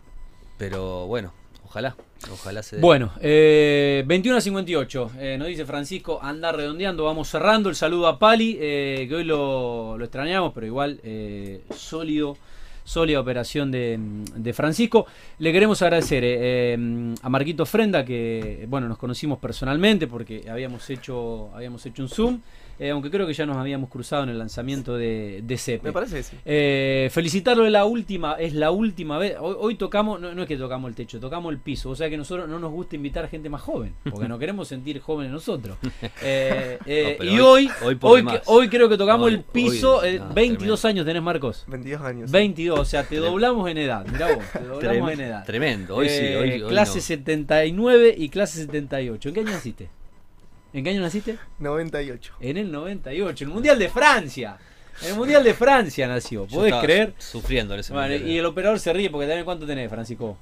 Pero 0.60 1.07
bueno, 1.07 1.33
ojalá, 1.67 1.95
ojalá 2.32 2.63
se 2.63 2.77
dé. 2.77 2.82
Bueno, 2.82 3.12
eh, 3.21 4.03
21 4.08 4.38
a 4.38 4.41
58, 4.41 5.12
eh, 5.19 5.36
nos 5.38 5.47
dice 5.47 5.65
Francisco, 5.65 6.19
anda 6.21 6.51
redondeando, 6.51 7.03
vamos 7.03 7.27
cerrando. 7.27 7.69
El 7.69 7.75
saludo 7.75 8.08
a 8.08 8.17
Pali, 8.17 8.58
eh, 8.60 9.06
que 9.08 9.15
hoy 9.15 9.23
lo, 9.23 9.97
lo 9.97 10.03
extrañamos, 10.03 10.53
pero 10.53 10.65
igual 10.65 10.99
eh, 11.03 11.62
sólido, 11.75 12.38
sólida 12.84 13.19
operación 13.19 13.69
de, 13.69 13.99
de 14.36 14.53
Francisco. 14.53 15.06
Le 15.39 15.51
queremos 15.51 15.82
agradecer 15.82 16.23
eh, 16.23 16.73
eh, 16.73 17.15
a 17.21 17.30
Marquito 17.30 17.65
Frenda, 17.65 18.06
que 18.06 18.65
bueno, 18.69 18.88
nos 18.88 18.97
conocimos 18.97 19.39
personalmente 19.39 20.08
porque 20.08 20.45
habíamos 20.49 20.89
hecho, 20.89 21.49
habíamos 21.53 21.86
hecho 21.86 22.01
un 22.01 22.10
Zoom, 22.10 22.39
eh, 22.79 22.89
aunque 22.91 23.09
creo 23.11 23.25
que 23.27 23.33
ya 23.33 23.45
nos 23.45 23.57
habíamos 23.57 23.89
cruzado 23.89 24.23
en 24.23 24.29
el 24.29 24.37
lanzamiento 24.39 24.95
de, 24.97 25.41
de 25.43 25.57
CEPE. 25.57 25.87
Me 25.87 25.91
parece 25.93 26.17
que 26.17 26.23
sí. 26.23 26.37
Eh, 26.45 27.09
felicitarlo 27.11 27.65
es 27.65 27.71
la 27.71 27.85
última, 27.85 28.33
es 28.33 28.53
la 28.53 28.71
última 28.71 29.17
vez. 29.17 29.35
Hoy, 29.39 29.55
hoy 29.59 29.75
tocamos, 29.75 30.19
no, 30.19 30.33
no 30.33 30.41
es 30.43 30.47
que 30.47 30.57
tocamos 30.57 30.89
el 30.89 30.95
techo, 30.95 31.19
tocamos 31.19 31.51
el 31.51 31.59
piso. 31.59 31.89
O 31.89 31.95
sea 31.95 32.09
que 32.09 32.17
nosotros 32.17 32.47
no 32.49 32.59
nos 32.59 32.71
gusta 32.71 32.95
invitar 32.95 33.27
gente 33.29 33.49
más 33.49 33.61
joven, 33.61 33.93
porque 34.09 34.27
no 34.27 34.37
queremos 34.39 34.67
sentir 34.67 34.99
jóvenes 34.99 35.31
nosotros. 35.31 35.77
Eh, 36.23 36.77
eh, 36.85 37.17
No, 37.19 37.25
y 37.25 37.39
hoy- 37.39 37.69
hoy, 38.01 38.25
hoy 38.45 38.69
creo 38.69 38.89
que 38.89 38.97
tocamos 38.97 39.27
Hoy- 39.27 39.33
el 39.35 39.41
piso. 39.43 39.97
hoy- 39.97 40.19
no, 40.19 40.33
22 40.33 40.79
tremendo. 40.81 40.87
años 40.87 41.05
tenés, 41.05 41.23
Marcos. 41.23 41.65
22 41.67 42.01
años. 42.01 42.29
sí. 42.29 42.33
22. 42.33 42.79
o 42.79 42.85
sea, 42.85 43.03
te 43.03 43.17
doblamos 43.17 43.69
en 43.69 43.77
edad. 43.77 44.05
Mirá 44.11 44.35
vos, 44.35 44.43
te 44.51 44.59
doblamos 44.59 45.09
Trem- 45.09 45.13
en 45.13 45.21
edad. 45.21 45.45
Tremendo. 45.45 45.95
Hoy 45.95 46.09
sí, 46.09 46.23
hoy, 46.35 46.61
hoy 46.61 46.69
clase 46.69 46.95
no. 46.97 47.01
79 47.01 48.15
y 48.17 48.29
clase 48.29 48.59
78. 48.65 49.29
¿En 49.29 49.35
qué 49.35 49.41
año 49.41 49.51
naciste? 49.51 49.89
¿En 50.73 50.84
qué 50.84 50.89
año 50.91 51.01
naciste? 51.01 51.38
98. 51.60 52.34
En 52.39 52.58
el 52.58 52.71
98, 52.71 53.43
el 53.45 53.49
Mundial 53.49 53.80
de 53.80 53.89
Francia. 53.89 54.58
En 55.01 55.10
el 55.10 55.15
Mundial 55.15 55.43
de 55.43 55.53
Francia 55.53 56.08
nació, 56.08 56.45
¿podés 56.47 56.73
creer? 56.75 57.13
Sufriendo 57.17 57.73
en 57.75 57.80
ese 57.82 57.93
Bueno, 57.93 58.08
momento. 58.10 58.27
y 58.27 58.38
el 58.38 58.45
operador 58.45 58.80
se 58.80 58.91
ríe 58.93 59.10
porque 59.10 59.27
también 59.27 59.45
cuánto 59.45 59.65
tenés, 59.65 59.89
Francisco. 59.89 60.38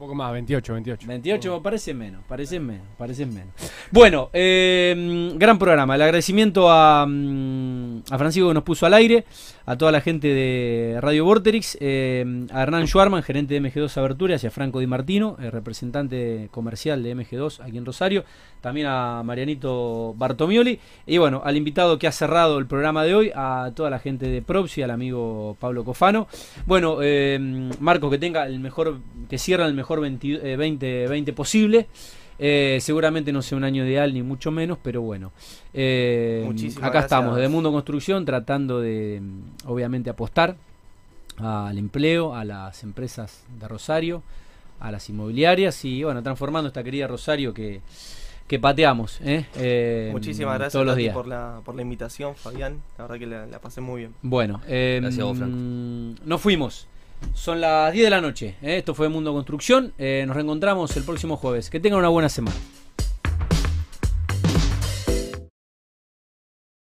Poco 0.00 0.14
más, 0.14 0.32
28, 0.32 0.72
28. 0.72 1.06
28 1.06 1.56
me 1.56 1.60
parece 1.60 1.92
menos, 1.92 2.22
parece 2.26 2.58
menos, 2.58 2.86
parece 2.96 3.26
menos. 3.26 3.52
Bueno, 3.90 4.30
eh, 4.32 5.34
gran 5.36 5.58
programa. 5.58 5.94
El 5.94 6.00
agradecimiento 6.00 6.70
a, 6.70 7.04
mm, 7.06 8.04
a 8.10 8.16
Francisco 8.16 8.48
que 8.48 8.54
nos 8.54 8.62
puso 8.62 8.86
al 8.86 8.94
aire, 8.94 9.26
a 9.66 9.76
toda 9.76 9.92
la 9.92 10.00
gente 10.00 10.28
de 10.28 10.98
Radio 11.02 11.26
Vorterix, 11.26 11.76
eh, 11.80 12.46
a 12.50 12.62
Hernán 12.62 12.86
Schwarman, 12.86 13.22
gerente 13.22 13.52
de 13.52 13.60
MG2 13.60 13.94
Aberturas, 13.98 14.42
y 14.42 14.46
a 14.46 14.50
Franco 14.50 14.80
Di 14.80 14.86
Martino, 14.86 15.36
eh, 15.38 15.50
representante 15.50 16.48
comercial 16.50 17.02
de 17.02 17.14
MG2 17.14 17.60
aquí 17.60 17.76
en 17.76 17.84
Rosario, 17.84 18.24
también 18.62 18.86
a 18.88 19.22
Marianito 19.22 20.14
Bartomioli, 20.16 20.80
y 21.06 21.18
bueno, 21.18 21.42
al 21.44 21.56
invitado 21.58 21.98
que 21.98 22.06
ha 22.06 22.12
cerrado 22.12 22.58
el 22.58 22.66
programa 22.66 23.04
de 23.04 23.14
hoy, 23.14 23.32
a 23.34 23.70
toda 23.74 23.90
la 23.90 23.98
gente 23.98 24.28
de 24.28 24.40
Propsi, 24.40 24.82
al 24.82 24.90
amigo 24.90 25.56
Pablo 25.60 25.84
Cofano. 25.84 26.26
Bueno, 26.64 26.98
eh, 27.02 27.38
Marcos, 27.80 28.10
que 28.10 28.18
tenga 28.18 28.46
el 28.46 28.60
mejor, 28.60 28.98
que 29.28 29.36
cierra 29.36 29.66
el 29.66 29.74
mejor 29.74 29.89
20, 29.98 30.52
eh, 30.52 30.56
20, 30.56 31.08
20 31.08 31.32
posible. 31.32 31.88
Eh, 32.38 32.78
seguramente 32.80 33.32
no 33.32 33.42
sea 33.42 33.58
un 33.58 33.64
año 33.64 33.84
ideal, 33.84 34.14
ni 34.14 34.22
mucho 34.22 34.50
menos, 34.50 34.78
pero 34.82 35.02
bueno. 35.02 35.32
Eh, 35.74 36.42
Muchísimas 36.46 36.78
acá 36.84 37.00
gracias. 37.00 37.04
estamos, 37.04 37.36
de 37.36 37.48
Mundo 37.48 37.72
Construcción, 37.72 38.24
tratando 38.24 38.80
de, 38.80 39.20
obviamente, 39.66 40.08
apostar 40.08 40.56
al 41.36 41.76
empleo, 41.78 42.34
a 42.34 42.44
las 42.44 42.82
empresas 42.82 43.44
de 43.58 43.66
Rosario, 43.68 44.22
a 44.78 44.90
las 44.90 45.08
inmobiliarias 45.10 45.84
y, 45.84 46.02
bueno, 46.04 46.22
transformando 46.22 46.68
esta 46.68 46.82
querida 46.82 47.06
Rosario 47.06 47.52
que, 47.52 47.80
que 48.46 48.58
pateamos. 48.58 49.20
¿eh? 49.22 49.44
Eh, 49.56 50.08
Muchísimas 50.12 50.54
gracias 50.54 50.72
todos 50.72 50.86
los 50.86 50.96
días. 50.96 51.14
por 51.14 51.26
la, 51.28 51.60
por 51.62 51.74
la 51.74 51.82
invitación, 51.82 52.34
Fabián. 52.36 52.80
La 52.96 53.04
verdad 53.04 53.18
que 53.18 53.26
la, 53.26 53.46
la 53.46 53.58
pasé 53.58 53.80
muy 53.82 54.00
bien. 54.00 54.14
Bueno, 54.22 54.62
eh, 54.66 54.98
Gracias 55.02 55.20
a 55.22 55.24
vos, 55.26 55.36
Franco. 55.38 55.56
nos 56.24 56.40
fuimos. 56.40 56.86
Son 57.34 57.60
las 57.60 57.92
10 57.92 58.04
de 58.04 58.10
la 58.10 58.20
noche. 58.20 58.56
¿eh? 58.62 58.78
Esto 58.78 58.94
fue 58.94 59.08
Mundo 59.08 59.32
Construcción. 59.32 59.92
Eh, 59.98 60.24
nos 60.26 60.36
reencontramos 60.36 60.96
el 60.96 61.04
próximo 61.04 61.36
jueves. 61.36 61.70
Que 61.70 61.80
tengan 61.80 61.98
una 61.98 62.08
buena 62.08 62.28
semana. 62.28 62.56